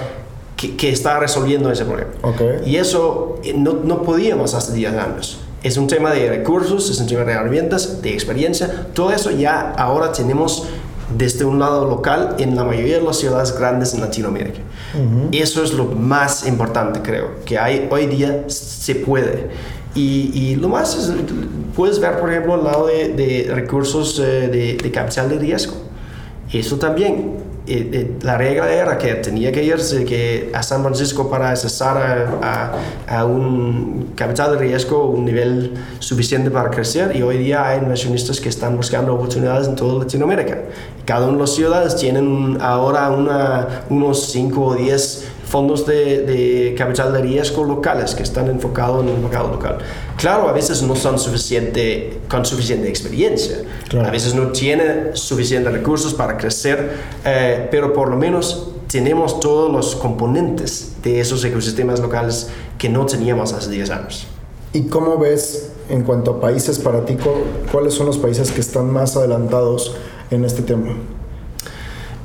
que, 0.56 0.78
que 0.78 0.90
está 0.90 1.20
resolviendo 1.20 1.70
ese 1.70 1.84
problema. 1.84 2.12
Okay. 2.22 2.62
Y 2.66 2.78
eso 2.78 3.40
eh, 3.44 3.54
no, 3.54 3.74
no 3.84 4.02
podíamos 4.02 4.54
hace 4.54 4.72
10 4.72 4.94
años. 4.94 5.42
Es 5.62 5.76
un 5.76 5.88
tema 5.88 6.12
de 6.12 6.30
recursos, 6.30 6.90
es 6.90 7.00
un 7.02 7.08
tema 7.08 7.26
de 7.26 7.34
herramientas, 7.34 8.02
de 8.02 8.14
experiencia. 8.14 8.88
Todo 8.94 9.12
eso 9.12 9.30
ya 9.30 9.74
ahora 9.78 10.14
tenemos 10.14 10.68
desde 11.18 11.46
un 11.46 11.60
lado 11.60 11.88
local 11.88 12.36
en 12.40 12.56
la 12.56 12.64
mayoría 12.64 13.00
de 13.00 13.04
las 13.04 13.18
ciudades 13.18 13.58
grandes 13.58 13.94
en 13.94 14.02
Latinoamérica. 14.02 14.60
Eso 15.32 15.64
es 15.64 15.74
lo 15.74 15.86
más 15.86 16.46
importante, 16.48 17.02
creo, 17.02 17.44
que 17.46 17.58
hay 17.58 17.88
hoy 17.90 18.08
día 18.08 18.44
se 18.48 18.96
puede. 18.96 19.50
Y, 19.96 20.32
y 20.34 20.56
lo 20.56 20.70
más 20.70 20.96
es, 20.96 21.12
puedes 21.76 22.00
ver, 22.00 22.20
por 22.20 22.32
ejemplo, 22.32 22.56
el 22.56 22.64
lado 22.64 22.88
de, 22.88 23.10
de 23.10 23.54
recursos 23.54 24.20
eh, 24.20 24.48
de, 24.48 24.78
de 24.82 24.92
capital 24.92 25.30
de 25.30 25.38
riesgo. 25.38 25.76
Eso 26.52 26.78
también 26.78 27.38
la 27.66 28.38
regla 28.38 28.72
era 28.72 28.98
que 28.98 29.16
tenía 29.16 29.52
que 29.52 29.64
irse 29.64 30.04
que 30.04 30.52
a 30.54 30.62
San 30.62 30.82
Francisco 30.84 31.30
para 31.30 31.52
accesar 31.52 31.98
a, 32.42 32.74
a, 33.08 33.20
a, 33.20 33.26
un 33.26 34.12
capital 34.16 34.52
de 34.52 34.58
riesgo, 34.58 35.06
un 35.08 35.24
nivel 35.24 35.74
suficiente 36.00 36.52
para 36.52 36.70
crecer 36.70 37.16
y 37.16 37.22
hoy 37.22 37.38
día 37.38 37.66
hay 37.66 37.80
inversionistas 37.80 38.42
que 38.42 38.50
están 38.50 38.76
buscando 38.76 39.16
oportunidades 39.16 39.68
en 39.68 39.76
toda 39.76 40.04
Latinoamérica. 40.04 40.60
Cada 41.06 41.28
una 41.28 41.36
de 41.36 41.40
las 41.40 41.56
ciudades 41.56 41.96
tienen 41.96 42.58
ahora 42.60 43.10
una, 43.12 43.84
unos 43.90 44.28
5 44.32 44.62
o 44.62 44.76
10 44.76 45.26
fondos 45.54 45.86
de, 45.86 46.24
de, 46.24 46.74
capital 46.76 47.14
de 47.14 47.22
riesgo 47.22 47.64
locales 47.64 48.16
que 48.16 48.24
están 48.24 48.50
enfocados 48.50 49.04
en 49.04 49.10
el 49.10 49.20
mercado 49.20 49.50
local. 49.50 49.78
Claro, 50.18 50.50
a 50.50 50.52
veces 50.52 50.82
no 50.82 50.96
son 50.96 51.20
suficiente, 51.20 52.22
con 52.28 52.44
suficiente 52.44 52.90
experiencia, 52.90 53.58
claro. 53.88 54.08
a 54.08 54.10
veces 54.10 54.34
no 54.34 54.48
tienen 54.48 55.12
suficientes 55.14 55.72
recursos 55.72 56.16
para 56.16 56.38
crecer, 56.38 56.94
eh, 57.24 57.68
pero 57.70 57.94
por 57.94 58.10
lo 58.10 58.16
menos 58.16 58.70
tenemos 58.88 59.40
todos 59.40 59.72
los 59.72 59.96
componentes 59.96 60.94
de 61.04 61.20
esos 61.20 61.46
ecosistemas 61.46 62.00
locales 62.00 62.50
que 62.80 62.90
no 62.90 63.06
teníamos 63.06 63.54
hace 63.54 63.70
10 63.70 63.90
años. 63.92 64.26
¿Y 64.74 64.88
cómo 64.88 65.20
ves 65.20 65.70
en 65.88 66.02
cuanto 66.02 66.32
a 66.32 66.42
países 66.42 66.80
para 66.80 67.06
ti, 67.06 67.16
cuáles 67.72 67.94
son 67.94 68.08
los 68.08 68.18
países 68.18 68.50
que 68.52 68.62
están 68.62 68.92
más 68.92 69.16
adelantados 69.16 69.96
en 70.32 70.46
este 70.46 70.64
tema? 70.64 70.98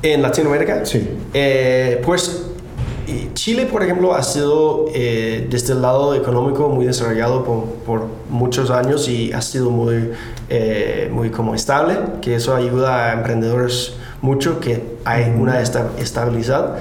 ¿En 0.01 0.23
Latinoamérica? 0.23 0.83
Sí. 0.83 1.07
Eh, 1.31 2.01
pues 2.03 2.48
Chile, 3.33 3.65
por 3.65 3.83
ejemplo, 3.83 4.13
ha 4.13 4.23
sido 4.23 4.85
eh, 4.93 5.47
desde 5.49 5.73
el 5.73 5.81
lado 5.81 6.13
económico 6.15 6.69
muy 6.69 6.85
desarrollado 6.85 7.43
por, 7.43 7.65
por, 7.85 8.07
muchos 8.29 8.69
años 8.69 9.07
y 9.07 9.31
ha 9.33 9.41
sido 9.41 9.71
muy, 9.71 10.11
eh, 10.49 11.09
muy 11.11 11.29
como 11.29 11.55
estable, 11.55 11.97
que 12.21 12.35
eso 12.35 12.55
ayuda 12.55 13.09
a 13.09 13.13
emprendedores 13.13 13.93
mucho, 14.21 14.59
que 14.59 14.83
hay 15.05 15.33
una 15.35 15.61
estabilidad. 15.61 16.77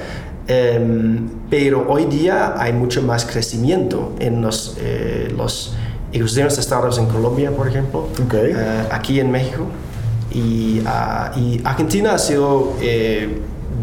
Eh, 0.46 1.20
pero 1.50 1.86
hoy 1.88 2.06
día 2.06 2.54
hay 2.58 2.72
mucho 2.72 3.02
más 3.02 3.24
crecimiento 3.24 4.12
en 4.18 4.42
los, 4.42 4.76
eh, 4.80 5.32
los 5.36 5.74
ecosistemas 6.12 6.56
de 6.56 6.62
startups 6.62 6.98
en 6.98 7.06
Colombia, 7.06 7.50
por 7.50 7.68
ejemplo, 7.68 8.08
okay. 8.24 8.54
aquí 8.90 9.20
en 9.20 9.30
México. 9.30 9.66
Y, 10.30 10.80
uh, 10.80 11.38
y 11.38 11.60
Argentina 11.64 12.12
ha 12.12 12.18
sido 12.18 12.74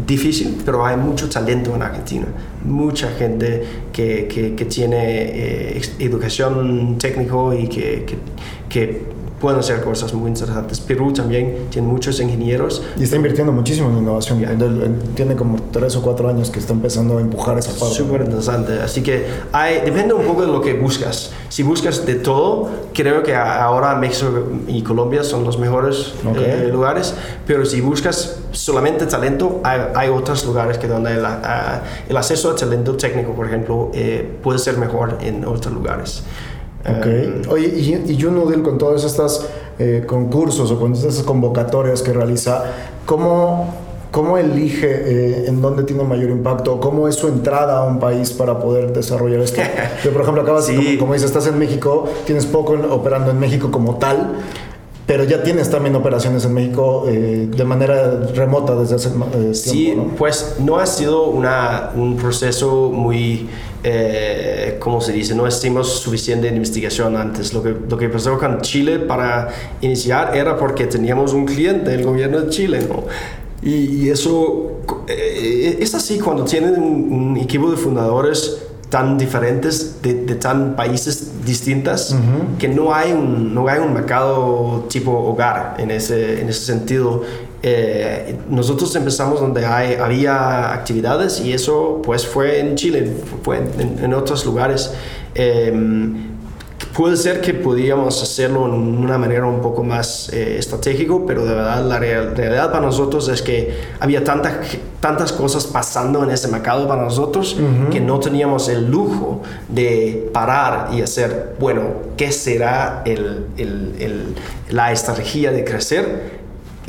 difícil, 0.06 0.58
pero 0.64 0.84
hay 0.84 0.96
mucho 0.96 1.28
talento 1.28 1.74
en 1.74 1.82
Argentina. 1.82 2.26
Mucha 2.64 3.10
gente 3.10 3.62
que, 3.92 4.26
que, 4.26 4.54
que 4.54 4.64
tiene 4.64 4.96
eh, 4.98 5.82
educación 5.98 6.96
técnico 6.98 7.54
y 7.54 7.68
que, 7.68 8.04
que 8.68 9.16
pueden 9.40 9.60
hacer 9.60 9.82
cosas 9.82 10.12
muy 10.14 10.28
interesantes. 10.28 10.80
Perú 10.80 11.12
también 11.12 11.66
tiene 11.70 11.86
muchos 11.88 12.20
ingenieros. 12.20 12.82
Y 12.96 13.04
está 13.04 13.16
invirtiendo 13.16 13.52
muchísimo 13.52 13.90
en 13.90 13.98
innovación. 13.98 14.38
Yeah. 14.38 14.56
Tiene 15.14 15.36
como 15.36 15.58
tres 15.70 15.96
o 15.96 16.02
cuatro 16.02 16.28
años 16.28 16.50
que 16.50 16.58
está 16.58 16.72
empezando 16.72 17.18
a 17.18 17.20
empujar 17.20 17.58
esa 17.58 17.72
parte. 17.78 17.94
Súper 17.94 18.22
interesante. 18.22 18.80
Así 18.80 19.02
que 19.02 19.26
hay, 19.52 19.80
depende 19.84 20.14
un 20.14 20.24
poco 20.24 20.42
de 20.42 20.48
lo 20.48 20.60
que 20.60 20.74
buscas. 20.74 21.32
Si 21.48 21.62
buscas 21.62 22.06
de 22.06 22.14
todo, 22.14 22.68
creo 22.94 23.22
que 23.22 23.34
ahora 23.34 23.94
México 23.96 24.48
y 24.66 24.82
Colombia 24.82 25.22
son 25.22 25.44
los 25.44 25.58
mejores 25.58 26.14
okay. 26.28 26.44
eh, 26.44 26.68
lugares. 26.72 27.14
Pero 27.46 27.64
si 27.64 27.80
buscas 27.80 28.38
solamente 28.52 29.06
talento, 29.06 29.60
hay, 29.64 29.80
hay 29.94 30.08
otros 30.08 30.44
lugares 30.46 30.78
que 30.78 30.88
donde 30.88 31.14
la, 31.16 31.82
uh, 31.82 32.10
el 32.10 32.16
acceso 32.16 32.50
a 32.50 32.56
talento 32.56 32.96
técnico, 32.96 33.32
por 33.32 33.46
ejemplo, 33.46 33.90
eh, 33.94 34.38
puede 34.42 34.58
ser 34.58 34.78
mejor 34.78 35.18
en 35.20 35.44
otros 35.44 35.74
lugares. 35.74 36.22
Okay. 36.88 37.42
Oye, 37.48 37.66
y, 37.76 38.12
y 38.12 38.16
con 38.62 38.78
todos 38.78 39.04
estos 39.04 39.46
eh, 39.78 40.04
concursos 40.06 40.70
o 40.70 40.78
con 40.78 40.92
estas 40.92 41.22
convocatorias 41.22 42.00
que 42.00 42.12
realiza, 42.12 42.64
¿cómo, 43.04 43.74
cómo 44.12 44.38
elige 44.38 44.86
eh, 44.88 45.48
en 45.48 45.60
dónde 45.60 45.82
tiene 45.82 46.04
mayor 46.04 46.30
impacto? 46.30 46.78
¿Cómo 46.78 47.08
es 47.08 47.16
su 47.16 47.26
entrada 47.26 47.78
a 47.78 47.84
un 47.84 47.98
país 47.98 48.30
para 48.32 48.60
poder 48.60 48.92
desarrollar 48.92 49.40
esto? 49.40 49.60
Yo, 50.04 50.12
por 50.12 50.22
ejemplo, 50.22 50.42
acabas, 50.42 50.66
sí. 50.66 50.76
como, 50.76 50.98
como 51.00 51.12
dices, 51.14 51.30
estás 51.30 51.48
en 51.48 51.58
México, 51.58 52.08
tienes 52.24 52.46
poco 52.46 52.74
operando 52.90 53.32
en 53.32 53.40
México 53.40 53.70
como 53.70 53.96
tal, 53.96 54.36
pero 55.06 55.22
ya 55.22 55.42
tienes 55.42 55.70
también 55.70 55.94
operaciones 55.94 56.44
en 56.44 56.52
México 56.52 57.04
eh, 57.08 57.48
de 57.48 57.64
manera 57.64 58.26
remota 58.34 58.74
desde 58.74 58.96
hace 58.96 59.08
eh, 59.08 59.12
tiempo. 59.12 59.54
Sí, 59.54 59.94
¿no? 59.96 60.08
pues 60.16 60.56
no 60.58 60.78
ha 60.78 60.86
sido 60.86 61.28
una, 61.28 61.92
un 61.94 62.16
proceso 62.16 62.90
muy, 62.92 63.48
eh, 63.84 64.76
¿cómo 64.80 65.00
se 65.00 65.12
dice? 65.12 65.36
No 65.36 65.46
hicimos 65.46 66.00
suficiente 66.00 66.48
investigación 66.48 67.16
antes. 67.16 67.54
Lo 67.54 67.62
que, 67.62 67.76
lo 67.88 67.96
que 67.96 68.08
pasó 68.08 68.36
con 68.36 68.60
Chile 68.62 68.98
para 68.98 69.48
iniciar 69.80 70.36
era 70.36 70.56
porque 70.56 70.86
teníamos 70.86 71.32
un 71.32 71.46
cliente, 71.46 71.94
el 71.94 72.04
gobierno 72.04 72.40
de 72.40 72.50
Chile, 72.50 72.80
¿no? 72.88 73.04
Y, 73.62 74.04
y 74.04 74.10
eso 74.10 74.80
eh, 75.06 75.78
es 75.80 75.94
así 75.94 76.18
cuando 76.18 76.44
tienen 76.44 76.82
un, 76.82 77.12
un 77.12 77.36
equipo 77.36 77.70
de 77.70 77.76
fundadores 77.76 78.65
tan 78.88 79.18
diferentes 79.18 80.00
de, 80.02 80.14
de 80.24 80.34
tan 80.36 80.76
países 80.76 81.44
distintas 81.44 82.12
uh 82.12 82.16
-huh. 82.16 82.58
que 82.58 82.68
no 82.68 82.94
hay 82.94 83.12
un 83.12 83.52
no 83.54 83.66
hay 83.68 83.80
un 83.80 83.92
mercado 83.92 84.84
tipo 84.88 85.10
hogar 85.10 85.74
en 85.78 85.90
ese 85.90 86.40
en 86.40 86.48
ese 86.48 86.64
sentido 86.64 87.22
eh, 87.62 88.36
nosotros 88.48 88.94
empezamos 88.94 89.40
donde 89.40 89.66
hay, 89.66 89.94
había 89.94 90.72
actividades 90.72 91.40
y 91.40 91.52
eso 91.52 92.00
pues 92.04 92.26
fue 92.26 92.60
en 92.60 92.76
Chile 92.76 93.12
fue 93.42 93.56
en, 93.58 93.98
en 94.04 94.14
otros 94.14 94.44
lugares 94.46 94.92
eh, 95.34 95.72
Puede 96.94 97.16
ser 97.16 97.40
que 97.40 97.54
podíamos 97.54 98.22
hacerlo 98.22 98.66
en 98.66 98.72
una 98.72 99.18
manera 99.18 99.46
un 99.46 99.60
poco 99.60 99.82
más 99.82 100.30
eh, 100.32 100.56
estratégico, 100.58 101.24
pero 101.26 101.44
de 101.44 101.54
verdad 101.54 101.84
la 101.84 101.98
real, 101.98 102.36
realidad 102.36 102.70
para 102.70 102.84
nosotros 102.84 103.28
es 103.28 103.42
que 103.42 103.78
había 104.00 104.24
tanta, 104.24 104.60
tantas 105.00 105.32
cosas 105.32 105.66
pasando 105.66 106.22
en 106.24 106.30
ese 106.30 106.48
mercado 106.48 106.86
para 106.88 107.02
nosotros 107.02 107.56
uh 107.58 107.62
-huh. 107.62 107.88
que 107.90 108.00
no 108.00 108.18
teníamos 108.18 108.68
el 108.68 108.90
lujo 108.90 109.42
de 109.68 110.30
parar 110.32 110.90
y 110.92 111.02
hacer, 111.02 111.56
bueno, 111.58 111.82
¿qué 112.16 112.30
será 112.32 113.02
el, 113.04 113.46
el, 113.56 113.94
el, 113.98 114.34
la 114.70 114.92
estrategia 114.92 115.52
de 115.52 115.64
crecer? 115.64 116.35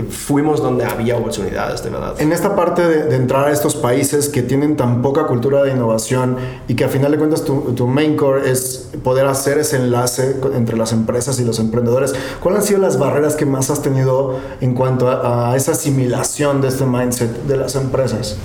Fuimos 0.04 0.62
donde 0.62 0.86
había 0.86 1.18
oportunidades 1.18 1.84
de 1.84 1.90
verdad. 1.90 2.16
En 2.20 2.32
esta 2.32 2.56
parte 2.56 2.88
de, 2.88 3.04
de, 3.06 3.16
entrar 3.16 3.48
a 3.48 3.52
estos 3.52 3.76
países 3.76 4.30
que 4.30 4.44
tienen 4.44 4.76
tan 4.76 5.02
poca 5.02 5.26
cultura 5.26 5.64
de 5.64 5.72
innovación 5.72 6.38
y 6.68 6.76
que 6.76 6.86
a 6.86 6.90
final 6.90 7.12
de 7.12 7.18
cuentas 7.18 7.44
tu, 7.44 7.74
tu, 7.74 7.88
main 7.88 8.16
core 8.16 8.50
es 8.52 8.90
poder 9.04 9.26
hacer 9.26 9.58
ese 9.58 9.78
enlace 9.78 10.36
entre 10.54 10.78
las 10.78 10.92
empresas 10.92 11.40
y 11.40 11.46
los 11.46 11.60
emprendedores, 11.60 12.14
¿cuáles 12.42 12.62
han 12.62 12.68
sido 12.68 12.80
las 12.80 13.00
barreras 13.00 13.36
que 13.36 13.46
más 13.46 13.70
has 13.70 13.82
tenido 13.82 14.40
en 14.62 14.76
cuanto 14.76 15.08
a, 15.10 15.52
a 15.52 15.56
esa 15.56 15.72
asimilación 15.72 16.62
de 16.62 16.68
este 16.68 16.86
mindset 16.86 17.32
de 17.44 17.58
las 17.58 17.76
empresas? 17.76 18.38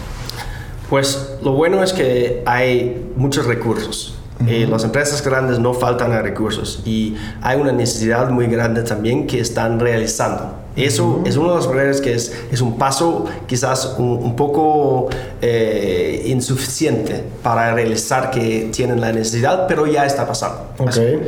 Pues 0.89 1.37
lo 1.43 1.53
bueno 1.53 1.83
es 1.83 1.93
que 1.93 2.43
hay 2.47 3.13
muchos 3.17 3.47
recursos. 3.47 4.22
Eh, 4.49 4.67
las 4.69 4.85
empresas 4.85 5.23
grandes 5.23 5.59
no 5.59 5.75
faltan 5.75 6.13
a 6.13 6.23
recursos 6.23 6.83
y 6.85 7.17
hay 7.43 7.61
una 7.61 7.73
necesidad 7.73 8.31
muy 8.31 8.47
grande 8.47 8.83
también 8.83 9.27
que 9.27 9.41
están 9.41 9.79
realizando. 9.79 10.55
Eso 10.75 11.07
uh 11.07 11.23
-huh. 11.23 11.29
es 11.29 11.37
uno 11.37 11.51
de 11.51 11.57
los 11.57 11.67
barreras 11.67 12.01
que 12.01 12.15
es, 12.15 12.33
es 12.51 12.63
un 12.63 12.79
paso 12.79 13.27
quizás 13.47 13.97
un, 13.99 14.07
un 14.07 14.35
poco 14.37 15.11
eh, 15.43 16.23
insuficiente 16.27 17.23
para 17.43 17.75
realizar 17.75 18.31
que 18.31 18.71
tienen 18.73 18.99
la 19.01 19.13
necesidad, 19.13 19.67
pero 19.69 19.87
ya 19.87 20.07
está 20.07 20.27
pasando. 20.27 20.69
Okay. 20.79 21.21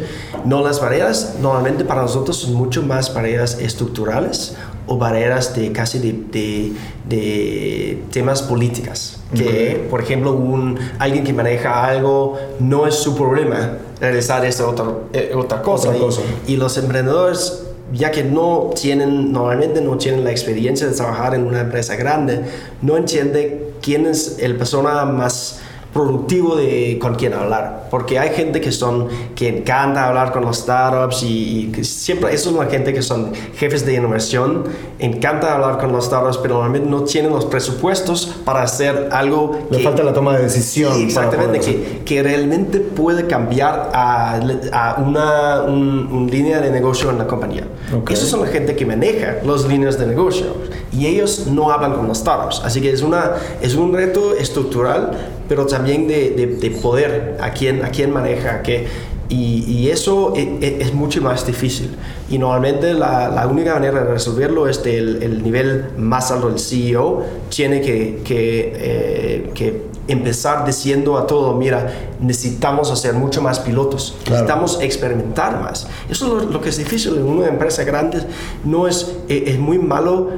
No 0.46 0.62
las 0.62 0.80
barreras 0.80 1.34
normalmente 1.42 1.84
para 1.84 2.00
nosotros 2.02 2.38
son 2.38 2.54
mucho 2.54 2.82
más 2.82 3.12
barreras 3.12 3.58
estructurales 3.60 4.56
o 4.86 4.96
barreras 4.96 5.54
de 5.54 5.72
casi 5.72 5.98
de, 5.98 6.12
de, 6.32 6.72
de 7.08 8.02
temas 8.10 8.42
políticas. 8.42 9.13
Que, 9.34 9.42
okay. 9.44 9.86
por 9.90 10.00
ejemplo, 10.00 10.32
un, 10.32 10.78
alguien 10.98 11.24
que 11.24 11.32
maneja 11.32 11.84
algo 11.84 12.38
no 12.60 12.86
es 12.86 12.94
su 12.94 13.16
problema 13.16 13.78
realizar 14.00 14.44
esta 14.44 14.68
otra, 14.68 14.86
eh, 15.12 15.32
otra 15.34 15.60
cosa. 15.62 15.88
Otra 15.88 16.00
cosa. 16.00 16.20
Y, 16.46 16.52
y 16.52 16.56
los 16.56 16.76
emprendedores 16.78 17.64
ya 17.92 18.10
que 18.10 18.24
no 18.24 18.70
tienen, 18.80 19.32
normalmente 19.32 19.80
no 19.80 19.96
tienen 19.96 20.24
la 20.24 20.30
experiencia 20.30 20.86
de 20.86 20.94
trabajar 20.94 21.34
en 21.34 21.46
una 21.46 21.60
empresa 21.60 21.96
grande, 21.96 22.40
no 22.82 22.96
entiende 22.96 23.72
quién 23.82 24.06
es 24.06 24.38
el 24.40 24.56
persona 24.56 25.04
más 25.04 25.60
productivo 25.94 26.56
de 26.56 26.98
con 27.00 27.14
quien 27.14 27.32
hablar, 27.32 27.86
porque 27.90 28.18
hay 28.18 28.30
gente 28.30 28.60
que 28.60 28.72
son 28.72 29.08
que 29.34 29.48
encanta 29.48 30.08
hablar 30.08 30.32
con 30.32 30.44
los 30.44 30.58
startups 30.58 31.22
y, 31.22 31.72
y 31.74 31.84
siempre 31.84 32.34
eso 32.34 32.50
es 32.50 32.56
la 32.56 32.66
gente 32.66 32.92
que 32.92 33.00
son 33.00 33.32
jefes 33.56 33.86
de 33.86 33.94
innovación, 33.94 34.64
encanta 34.98 35.54
hablar 35.54 35.78
con 35.78 35.92
los 35.92 36.06
startups, 36.06 36.38
pero 36.38 36.54
normalmente 36.54 36.90
no 36.90 37.04
tienen 37.04 37.32
los 37.32 37.44
presupuestos 37.44 38.34
para 38.44 38.62
hacer 38.62 39.08
algo. 39.12 39.58
Le 39.70 39.78
falta 39.78 40.02
la 40.02 40.12
toma 40.12 40.36
de 40.36 40.42
decisión. 40.42 40.94
Sí, 40.94 41.04
exactamente, 41.04 41.60
que, 41.60 42.02
que, 42.04 42.22
realmente 42.22 42.80
puede 42.80 43.26
cambiar 43.26 43.90
a, 43.92 44.40
a 44.72 45.00
una 45.00 45.62
un, 45.62 46.28
línea 46.30 46.60
de 46.60 46.70
negocio 46.70 47.10
en 47.10 47.18
la 47.18 47.26
compañía. 47.26 47.66
Okay. 48.00 48.14
Esos 48.14 48.28
son 48.28 48.40
la 48.40 48.48
gente 48.48 48.74
que 48.74 48.84
maneja 48.84 49.36
las 49.44 49.64
líneas 49.66 49.98
de 49.98 50.06
negocio 50.06 50.46
y 50.92 51.06
ellos 51.06 51.46
no 51.46 51.70
hablan 51.70 51.92
con 51.92 52.08
los 52.08 52.18
startups, 52.18 52.62
así 52.64 52.80
que 52.80 52.90
es 52.90 53.02
una 53.02 53.32
es 53.60 53.74
un 53.74 53.92
reto 53.92 54.34
estructural 54.34 55.12
pero 55.48 55.66
también 55.66 56.08
de, 56.08 56.30
de, 56.30 56.70
poder, 56.70 57.36
a 57.40 57.50
quién, 57.50 57.84
a 57.84 57.90
quién 57.90 58.12
maneja, 58.12 58.62
qué. 58.62 58.86
Y, 59.28 59.64
y, 59.66 59.90
eso 59.90 60.34
es, 60.36 60.46
e, 60.60 60.82
es, 60.82 60.92
mucho 60.92 61.20
más 61.22 61.46
difícil. 61.46 61.96
Y 62.30 62.38
normalmente 62.38 62.92
la, 62.92 63.28
la 63.28 63.46
única 63.46 63.74
manera 63.74 64.04
de 64.04 64.12
resolverlo 64.12 64.68
es 64.68 64.82
del 64.82 65.22
el 65.22 65.42
nivel 65.42 65.86
más 65.96 66.30
alto 66.30 66.50
del 66.50 66.58
CEO. 66.58 67.24
Tiene 67.48 67.80
que, 67.80 68.20
que, 68.24 68.72
eh, 68.76 69.50
que, 69.54 69.94
empezar 70.06 70.66
diciendo 70.66 71.16
a 71.16 71.26
todo, 71.26 71.54
mira, 71.54 71.90
necesitamos 72.20 72.90
hacer 72.90 73.14
mucho 73.14 73.40
más 73.40 73.58
pilotos, 73.60 74.14
necesitamos 74.26 74.78
experimentar 74.82 75.58
más. 75.62 75.86
Eso 76.10 76.26
es 76.26 76.44
lo, 76.44 76.50
lo, 76.50 76.60
que 76.60 76.68
es 76.68 76.76
difícil 76.76 77.16
en 77.16 77.24
una 77.24 77.48
empresa 77.48 77.84
grande. 77.84 78.20
No 78.64 78.86
es, 78.86 79.16
e, 79.28 79.44
es 79.46 79.58
muy 79.58 79.78
malo 79.78 80.30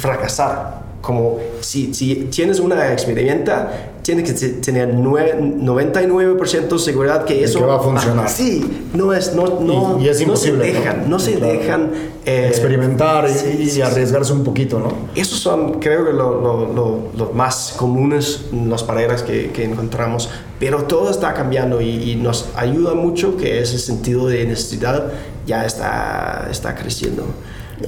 fracasar. 0.00 0.78
Como 1.00 1.38
si, 1.60 1.94
si 1.94 2.14
tienes 2.30 2.60
una 2.60 2.92
experimenta, 2.92 3.92
tiene 4.08 4.24
que 4.24 4.32
tener 4.32 4.94
99% 4.94 6.68
de 6.68 6.78
seguridad 6.78 7.26
que 7.26 7.44
eso 7.44 7.66
va 7.66 7.76
a 7.76 7.78
funcionar. 7.78 8.30
sí, 8.30 8.88
no 8.94 9.12
es, 9.12 9.34
no, 9.34 9.60
no, 9.60 10.00
y, 10.00 10.08
es 10.08 10.18
imposible, 10.22 10.56
no 10.66 10.72
se 10.72 10.80
dejan, 10.80 11.10
no, 11.10 11.18
se 11.18 11.36
dejan 11.36 11.90
eh, 12.24 12.46
experimentar 12.48 13.28
y, 13.28 13.82
arriesgarse 13.82 14.32
un 14.32 14.44
poquito, 14.44 14.78
¿no? 14.78 14.94
Esos 15.14 15.40
son, 15.40 15.74
creo 15.78 16.06
que, 16.06 16.14
los 16.14 16.42
lo, 16.42 17.10
lo, 17.14 17.32
más 17.34 17.74
comunes, 17.76 18.46
las 18.66 18.86
barreras 18.86 19.22
que, 19.22 19.50
que, 19.50 19.64
encontramos, 19.64 20.30
pero 20.58 20.84
todo 20.84 21.10
está 21.10 21.34
cambiando 21.34 21.82
y, 21.82 22.12
y, 22.12 22.16
nos 22.16 22.48
ayuda 22.56 22.94
mucho 22.94 23.36
que 23.36 23.60
ese 23.60 23.78
sentido 23.78 24.26
de 24.26 24.46
necesidad 24.46 25.12
ya 25.46 25.66
está, 25.66 26.48
está 26.50 26.74
creciendo. 26.74 27.24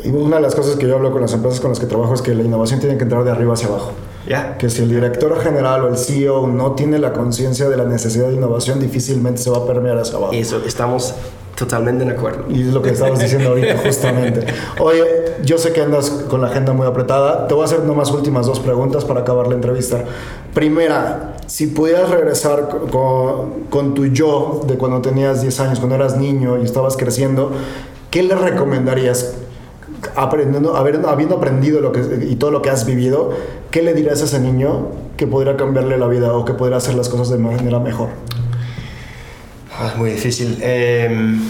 Y 0.04 0.10
una 0.10 0.36
de 0.36 0.42
las 0.42 0.54
cosas 0.54 0.76
que 0.76 0.86
yo 0.86 0.96
hablo 0.96 1.12
con 1.12 1.22
las 1.22 1.32
empresas 1.32 1.60
con 1.60 1.70
las 1.70 1.80
que 1.80 1.86
trabajo 1.86 2.12
es 2.12 2.20
que 2.20 2.34
la 2.34 2.42
innovación 2.42 2.78
tiene 2.78 2.98
que 2.98 3.04
entrar 3.04 3.24
de 3.24 3.30
arriba 3.30 3.54
hacia 3.54 3.68
abajo. 3.68 3.92
Que 4.58 4.68
si 4.70 4.82
el 4.82 4.90
director 4.90 5.40
general 5.40 5.84
o 5.84 5.88
el 5.88 5.96
CEO 5.96 6.46
no 6.46 6.72
tiene 6.72 6.98
la 6.98 7.12
conciencia 7.12 7.68
de 7.68 7.76
la 7.76 7.84
necesidad 7.84 8.28
de 8.28 8.34
innovación, 8.34 8.78
difícilmente 8.78 9.40
se 9.40 9.50
va 9.50 9.58
a 9.58 9.66
permear 9.66 9.98
hacia 9.98 10.16
abajo. 10.16 10.32
Eso, 10.32 10.62
estamos 10.64 11.14
totalmente 11.56 12.04
de 12.04 12.12
acuerdo. 12.12 12.44
Y 12.48 12.62
es 12.62 12.72
lo 12.72 12.80
que 12.80 12.90
estabas 12.90 13.18
diciendo 13.18 13.50
ahorita, 13.50 13.78
justamente. 13.84 14.46
Oye, 14.78 15.04
yo 15.44 15.58
sé 15.58 15.72
que 15.72 15.82
andas 15.82 16.10
con 16.28 16.40
la 16.40 16.48
agenda 16.48 16.72
muy 16.72 16.86
apretada. 16.86 17.48
Te 17.48 17.54
voy 17.54 17.62
a 17.62 17.66
hacer 17.66 17.80
nomás 17.80 18.10
últimas 18.10 18.46
dos 18.46 18.60
preguntas 18.60 19.04
para 19.04 19.20
acabar 19.20 19.46
la 19.46 19.54
entrevista. 19.54 20.04
Primera, 20.54 21.36
si 21.46 21.66
pudieras 21.66 22.10
regresar 22.10 22.68
con, 22.68 23.64
con 23.68 23.94
tu 23.94 24.06
yo 24.06 24.62
de 24.66 24.76
cuando 24.76 25.00
tenías 25.00 25.42
10 25.42 25.60
años, 25.60 25.78
cuando 25.78 25.96
eras 25.96 26.16
niño 26.16 26.58
y 26.58 26.64
estabas 26.64 26.96
creciendo, 26.96 27.52
¿qué 28.10 28.22
le 28.22 28.34
recomendarías? 28.34 29.34
Aprendiendo, 30.16 30.76
habiendo 30.76 31.36
aprendido 31.36 31.80
lo 31.80 31.92
que, 31.92 32.00
y 32.28 32.36
todo 32.36 32.50
lo 32.50 32.62
que 32.62 32.70
has 32.70 32.86
vivido, 32.86 33.30
¿qué 33.70 33.82
le 33.82 33.94
dirías 33.94 34.22
a 34.22 34.24
ese 34.24 34.40
niño 34.40 34.88
que 35.16 35.26
podría 35.26 35.56
cambiarle 35.56 35.98
la 35.98 36.06
vida 36.06 36.32
o 36.32 36.44
que 36.44 36.54
podría 36.54 36.78
hacer 36.78 36.94
las 36.94 37.08
cosas 37.08 37.30
de 37.30 37.38
manera 37.38 37.78
mejor? 37.78 38.08
Ah, 39.78 39.94
muy 39.96 40.10
difícil. 40.10 40.58
Em, 40.60 41.40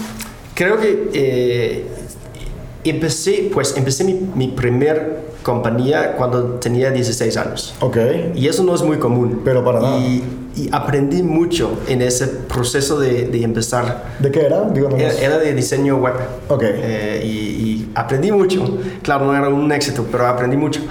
creo 0.53 0.79
que 0.79 1.09
eh, 1.13 1.85
empecé, 2.83 3.49
pues 3.53 3.75
empecé 3.77 4.03
mi, 4.03 4.13
mi 4.13 4.47
primer 4.49 5.31
compañía 5.43 6.13
cuando 6.15 6.55
tenía 6.55 6.91
16 6.91 7.37
años. 7.37 7.73
Ok. 7.79 7.97
Y 8.35 8.47
eso 8.47 8.63
no 8.63 8.75
es 8.75 8.81
muy 8.81 8.97
común. 8.97 9.41
Pero 9.43 9.63
para 9.63 9.79
nada. 9.79 9.97
Y, 9.97 10.23
y 10.55 10.69
aprendí 10.71 11.23
mucho 11.23 11.79
en 11.87 12.01
ese 12.01 12.27
proceso 12.27 12.99
de, 12.99 13.27
de 13.27 13.43
empezar. 13.43 14.15
¿De 14.19 14.31
qué 14.31 14.41
era? 14.41 14.67
Era, 14.97 15.13
era, 15.13 15.37
de 15.37 15.53
diseño 15.53 15.97
web. 15.97 16.15
Ok. 16.49 16.63
Eh, 16.63 17.21
y, 17.23 17.29
y, 17.29 17.91
aprendí 17.95 18.31
mucho. 18.31 18.79
Claro, 19.01 19.25
no 19.25 19.35
era 19.35 19.49
un 19.49 19.71
éxito, 19.71 20.05
pero 20.11 20.27
aprendí 20.27 20.57
mucho. 20.57 20.81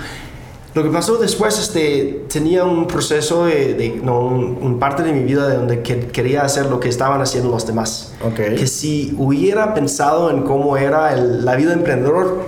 Lo 0.73 0.85
que 0.85 0.91
pasó 0.91 1.17
después, 1.17 1.59
este, 1.59 2.27
tenía 2.33 2.65
un 2.65 2.87
proceso 2.87 3.47
de, 3.47 3.75
de 3.75 4.01
no, 4.03 4.21
un, 4.21 4.59
un, 4.63 4.79
parte 4.79 5.03
de 5.03 5.13
mi 5.13 5.25
vida 5.25 5.49
de 5.49 5.57
donde 5.57 5.83
que, 5.83 6.07
quería 6.07 6.43
hacer 6.43 6.67
lo 6.67 6.79
que 6.79 6.89
estaban 6.89 7.21
haciendo 7.21 7.51
los 7.51 7.67
demás. 7.67 8.13
Okay. 8.25 8.55
Que 8.55 8.69
si 8.69 9.13
hubiera 9.19 9.75
pensado 9.75 10.31
en 10.31 10.43
cómo 10.43 10.77
era 10.77 11.13
el, 11.13 11.45
la 11.45 11.57
vida 11.57 11.71
de 11.71 11.75
emprendedor 11.75 12.45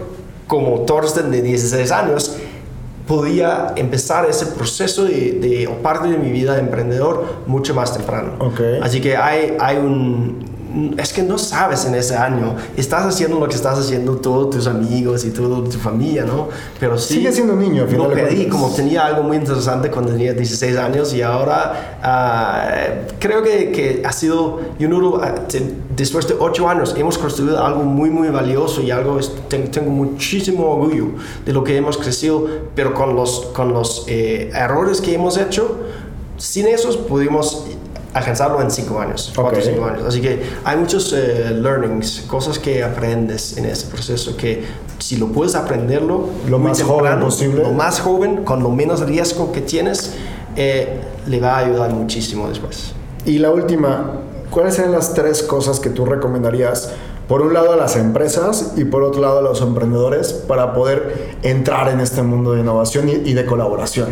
como 0.46 0.82
Thorsten 0.82 1.32
de 1.32 1.42
16 1.42 1.90
años, 1.90 2.36
podía 3.12 3.74
empezar 3.76 4.24
ese 4.24 4.46
proceso 4.46 5.04
de, 5.04 5.32
de, 5.32 5.66
o 5.66 5.82
parte 5.82 6.08
de 6.08 6.16
mi 6.16 6.30
vida 6.30 6.54
de 6.54 6.60
emprendedor 6.60 7.42
mucho 7.46 7.74
más 7.74 7.94
temprano. 7.94 8.36
Okay. 8.38 8.80
Así 8.82 9.02
que 9.02 9.18
hay, 9.18 9.54
hay 9.60 9.76
un, 9.76 10.51
es 10.96 11.12
que 11.12 11.22
no 11.22 11.38
sabes 11.38 11.84
en 11.84 11.94
ese 11.94 12.16
año. 12.16 12.56
Estás 12.76 13.06
haciendo 13.06 13.38
lo 13.38 13.48
que 13.48 13.54
estás 13.54 13.78
haciendo 13.78 14.16
todos 14.16 14.50
tus 14.50 14.66
amigos 14.66 15.24
y 15.24 15.30
toda 15.30 15.62
tu 15.68 15.78
familia, 15.78 16.24
¿no? 16.24 16.48
Pero 16.80 16.98
sí. 16.98 17.14
Sigue 17.14 17.32
siendo 17.32 17.54
niño, 17.54 17.86
Lo 17.86 18.10
pedí, 18.10 18.48
como 18.48 18.70
tenía 18.70 19.06
algo 19.06 19.22
muy 19.22 19.36
interesante 19.36 19.90
cuando 19.90 20.12
tenía 20.12 20.32
16 20.32 20.76
años 20.76 21.12
y 21.14 21.22
ahora 21.22 21.98
uh, 22.02 23.12
creo 23.18 23.42
que, 23.42 23.72
que, 23.72 24.02
ha 24.04 24.12
sido, 24.12 24.60
you 24.78 24.88
know, 24.88 25.20
después 25.96 26.26
de 26.28 26.34
8 26.38 26.68
años 26.68 26.94
hemos 26.96 27.18
construido 27.18 27.64
algo 27.64 27.82
muy, 27.82 28.10
muy 28.10 28.28
valioso 28.28 28.80
y 28.82 28.90
algo, 28.90 29.18
tengo, 29.48 29.70
tengo 29.70 29.90
muchísimo 29.90 30.66
orgullo 30.70 31.08
de 31.44 31.52
lo 31.52 31.64
que 31.64 31.76
hemos 31.76 31.98
crecido, 31.98 32.46
pero 32.74 32.94
con 32.94 33.14
los, 33.14 33.46
con 33.54 33.72
los 33.72 34.04
eh, 34.08 34.50
errores 34.54 35.00
que 35.00 35.14
hemos 35.14 35.36
hecho, 35.36 35.76
sin 36.38 36.66
esos 36.66 36.96
pudimos 36.96 37.66
alcanzarlo 38.14 38.60
en 38.60 38.70
cinco 38.70 39.00
años, 39.00 39.32
cuatro 39.34 39.60
cinco 39.62 39.84
años. 39.84 40.04
Así 40.06 40.20
que 40.20 40.42
hay 40.64 40.76
muchos 40.76 41.12
eh, 41.12 41.50
learnings, 41.50 42.24
cosas 42.26 42.58
que 42.58 42.82
aprendes 42.82 43.56
en 43.56 43.64
ese 43.64 43.86
proceso 43.86 44.36
que 44.36 44.64
si 44.98 45.16
lo 45.16 45.28
puedes 45.28 45.54
aprenderlo 45.54 46.28
lo 46.48 46.58
más 46.58 46.78
temprano, 46.78 47.00
joven 47.00 47.20
posible, 47.20 47.62
lo 47.62 47.72
más 47.72 48.00
joven, 48.00 48.44
con 48.44 48.62
lo 48.62 48.70
menos 48.70 49.00
riesgo 49.00 49.52
que 49.52 49.60
tienes, 49.60 50.14
eh, 50.56 51.00
le 51.26 51.40
va 51.40 51.56
a 51.56 51.58
ayudar 51.58 51.92
muchísimo 51.92 52.48
después. 52.48 52.92
Y 53.24 53.38
la 53.38 53.50
última, 53.50 54.20
¿cuáles 54.50 54.74
serían 54.74 54.92
las 54.92 55.14
tres 55.14 55.42
cosas 55.42 55.80
que 55.80 55.90
tú 55.90 56.04
recomendarías? 56.04 56.92
Por 57.32 57.40
un 57.40 57.54
lado 57.54 57.72
a 57.72 57.76
las 57.76 57.96
empresas 57.96 58.74
y 58.76 58.84
por 58.84 59.02
otro 59.02 59.22
lado 59.22 59.38
a 59.38 59.40
los 59.40 59.62
emprendedores 59.62 60.34
para 60.34 60.74
poder 60.74 61.34
entrar 61.42 61.88
en 61.88 62.00
este 62.00 62.20
mundo 62.20 62.52
de 62.52 62.60
innovación 62.60 63.08
y, 63.08 63.12
y 63.12 63.32
de 63.32 63.46
colaboración. 63.46 64.08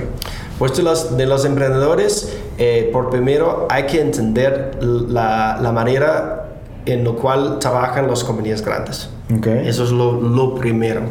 Pues 0.59 0.74
de 0.74 0.83
los, 0.83 1.18
de 1.18 1.26
los 1.26 1.44
emprendedores, 1.44 2.35
eh, 2.56 2.88
por 2.90 3.11
primero 3.11 3.66
hay 3.68 3.85
que 3.85 4.00
entender 4.00 4.78
la, 4.80 5.59
la, 5.61 5.70
manera 5.70 6.48
en 6.87 7.04
la 7.04 7.12
cual 7.12 7.59
trabajan 7.59 8.09
las 8.09 8.24
compañías 8.24 8.64
grandes. 8.64 9.11
Okay. 9.37 9.68
Eso 9.68 9.85
es 9.85 9.90
lo, 9.90 10.18
lo 10.18 10.54
primero. 10.54 11.02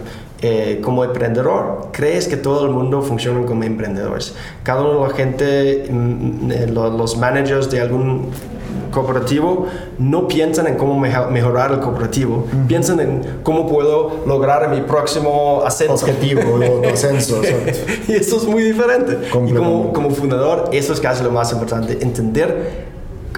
Eh, 0.41 0.82
como 0.84 1.04
emprendedor, 1.04 1.89
crees 1.91 2.28
que 2.28 2.38
todo 2.38 2.65
el 2.65 2.72
mundo 2.72 3.04
funciona 3.04 3.45
como 3.45 3.65
emprendedores. 3.65 4.34
Cada 4.63 4.82
uno 4.82 5.04
de 5.04 5.10
la 5.10 5.13
gente, 5.13 5.86
mm, 5.91 6.52
eh, 6.52 6.67
los 6.74 7.17
managers 7.17 7.69
de 7.69 7.82
algún 7.82 8.32
cooperativo 8.91 9.67
no 9.97 10.27
piensan 10.27 10.67
en 10.67 10.75
cómo 10.75 10.99
mejorar 10.99 11.71
el 11.71 11.79
cooperativo, 11.79 12.45
-huh. 12.51 12.67
piensan 12.67 12.99
en 12.99 13.21
cómo 13.43 13.67
puedo 13.67 14.23
lograr 14.25 14.69
mi 14.69 14.82
próximo 14.82 15.63
ascenso. 15.65 15.93
Objetivo 16.05 16.41
o 16.41 16.88
ascenso. 16.93 17.41
y 18.08 18.13
eso 18.13 18.38
es 18.38 18.45
muy 18.45 18.63
diferente. 18.63 19.17
Y 19.47 19.53
como, 19.53 19.93
como 19.93 20.12
fundador, 20.12 20.69
eso 20.71 20.93
es 20.93 20.99
casi 20.99 21.23
lo 21.23 21.32
más 21.32 21.51
importante, 21.51 21.97
entender 22.01 22.89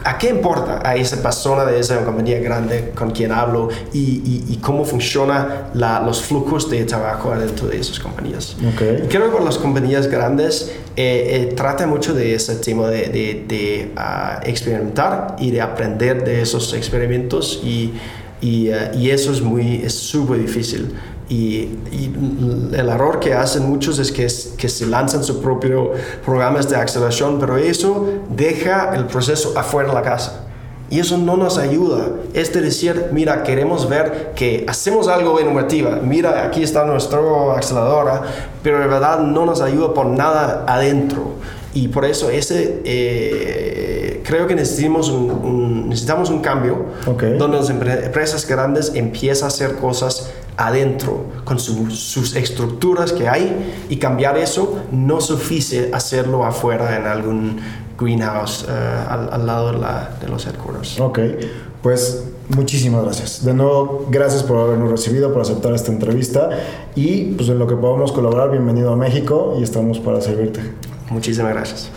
¿A 0.04 0.18
qué 0.18 0.30
importa 0.30 0.82
a 0.84 0.96
esa 0.96 1.22
persona 1.22 1.64
de 1.66 1.80
esa 1.80 2.04
compañía 2.04 2.40
grande 2.40 2.92
con 2.96 3.12
quien 3.12 3.32
hablo 3.32 3.70
y, 3.94 4.00
y, 4.00 4.46
y 4.50 4.58
cómo 4.58 4.84
funcionan 4.84 5.70
los 5.74 6.22
flujos 6.24 6.70
de 6.72 6.86
trabajo 6.86 7.36
dentro 7.36 7.68
de 7.68 7.80
esas 7.80 8.00
compañías? 8.00 8.56
Okay. 8.74 9.08
Creo 9.10 9.36
que 9.36 9.44
las 9.44 9.58
compañías 9.60 10.08
grandes 10.08 10.72
eh, 10.96 11.50
eh, 11.50 11.54
trata 11.56 11.86
mucho 11.86 12.14
de 12.16 12.34
ese 12.34 12.56
tema 12.56 12.88
de, 12.90 13.10
de, 13.10 13.46
de 13.48 13.92
uh, 13.96 14.48
experimentar 14.48 15.36
y 15.40 15.52
de 15.52 15.62
aprender 15.62 16.24
de 16.24 16.42
esos 16.42 16.74
experimentos 16.74 17.62
y, 17.64 17.94
y, 18.42 18.70
uh, 18.70 18.98
y 18.98 19.12
eso 19.12 19.32
es 19.32 19.42
muy 19.42 19.84
es 19.84 19.94
súper 19.94 20.40
difícil. 20.40 20.96
Y, 21.32 21.80
y, 21.94 22.14
el 22.74 22.90
error 22.90 23.22
que 23.22 23.34
hacen 23.34 23.64
muchos 23.64 24.00
es 24.00 24.12
que, 24.12 24.28
que 24.58 24.68
se 24.68 24.86
lanzan 24.86 25.24
sus 25.24 25.38
propios 25.38 25.98
programas 26.26 26.68
de 26.70 26.76
aceleración, 26.76 27.40
pero 27.40 27.56
eso 27.56 28.06
deja 28.30 28.94
el 28.94 29.06
proceso 29.06 29.54
afuera 29.56 29.88
de 29.88 29.96
la 29.96 30.02
casa. 30.02 30.42
Y 30.90 31.00
eso 31.00 31.18
no 31.18 31.38
nos 31.38 31.58
ayuda. 31.58 32.10
Es 32.34 32.52
de 32.52 32.60
decir, 32.60 33.06
mira, 33.14 33.44
queremos 33.44 33.88
ver 33.88 34.34
que 34.36 34.66
hacemos 34.68 35.08
algo 35.08 35.40
innovativo. 35.40 35.92
Mira, 36.04 36.44
aquí 36.44 36.64
está 36.64 36.84
nuestra 36.84 37.20
aceleradora, 37.58 38.24
pero 38.62 38.80
de 38.80 38.88
verdad 38.88 39.20
no 39.20 39.46
nos 39.46 39.62
ayuda 39.62 39.94
por 39.94 40.08
nada 40.08 40.66
adentro. 40.68 41.36
Y 41.74 41.88
por 41.88 42.04
eso 42.04 42.30
ese, 42.30 42.82
eh, 42.84 44.22
creo 44.26 44.48
que 44.48 44.56
necesitamos 44.56 45.10
un, 45.10 45.88
necesitamos 45.88 46.30
un 46.30 46.42
cambio 46.42 46.88
donde 47.38 47.58
las 47.58 47.70
empresas 47.70 48.46
grandes 48.46 48.92
empiezan 48.94 49.46
a 49.46 49.48
hacer 49.48 49.76
cosas 49.76 50.30
adentro 50.58 51.26
con 51.44 51.60
sus 51.60 52.36
estructuras 52.36 53.14
que 53.14 53.28
hay 53.28 53.86
y 53.90 53.98
cambiar 53.98 54.38
eso 54.38 54.80
no 54.92 55.22
suficiente 55.22 55.94
hacerlo 55.94 56.46
afuera 56.46 56.98
en 56.98 57.06
algún 57.06 57.60
greenhouse 58.00 58.66
eh, 58.68 58.72
al, 59.10 59.46
lado 59.46 59.72
de, 59.72 59.80
de, 60.20 60.28
los 60.28 60.46
headquarters. 60.46 61.00
Ok, 61.00 61.20
pues 61.82 62.26
muchísimas 62.50 63.04
gracias. 63.04 63.46
De 63.46 63.54
nuevo, 63.54 64.08
gracias 64.10 64.44
por 64.44 64.58
habernos 64.58 64.90
recibido, 64.92 65.32
por 65.32 65.42
aceptar 65.42 65.74
esta 65.74 65.92
entrevista 65.92 66.50
y 66.96 67.34
pues 67.34 67.50
en 67.50 67.60
lo 67.60 67.68
que 67.68 67.76
podamos 67.76 68.12
colaborar, 68.12 68.52
bienvenido 68.52 68.92
a 68.92 68.96
México 68.96 69.56
y 69.60 69.64
estamos 69.64 70.00
para 70.00 70.22
servirte. 70.22 70.62
Muchísimas 71.10 71.54
gracias. 71.54 71.90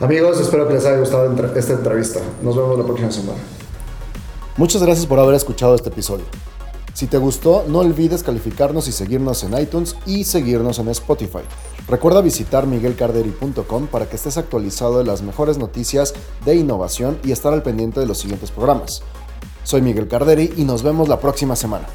Amigos, 0.00 0.40
espero 0.40 0.66
que 0.66 0.74
les 0.74 0.84
haya 0.84 0.98
gustado 0.98 1.32
esta 1.56 1.72
entrevista. 1.74 2.20
Nos 2.42 2.56
vemos 2.56 2.76
la 2.76 2.84
próxima 2.84 3.10
semana. 3.12 3.38
Muchas 4.56 4.82
gracias 4.82 5.06
por 5.06 5.18
haber 5.18 5.34
escuchado 5.34 5.74
este 5.74 5.88
episodio. 5.88 6.24
Si 6.94 7.06
te 7.06 7.16
gustó, 7.16 7.64
no 7.68 7.78
olvides 7.78 8.22
calificarnos 8.22 8.86
y 8.86 8.92
seguirnos 8.92 9.42
en 9.44 9.58
iTunes 9.58 9.96
y 10.04 10.24
seguirnos 10.24 10.78
en 10.78 10.88
Spotify. 10.88 11.40
Recuerda 11.88 12.20
visitar 12.20 12.66
miguelcarderi.com 12.66 13.86
para 13.86 14.08
que 14.08 14.16
estés 14.16 14.36
actualizado 14.36 14.98
de 14.98 15.04
las 15.04 15.22
mejores 15.22 15.58
noticias 15.58 16.14
de 16.44 16.54
innovación 16.54 17.18
y 17.24 17.32
estar 17.32 17.52
al 17.52 17.62
pendiente 17.62 18.00
de 18.00 18.06
los 18.06 18.18
siguientes 18.18 18.50
programas. 18.50 19.02
Soy 19.64 19.80
Miguel 19.80 20.08
Carderi 20.08 20.52
y 20.56 20.64
nos 20.64 20.82
vemos 20.82 21.08
la 21.08 21.18
próxima 21.18 21.56
semana. 21.56 21.86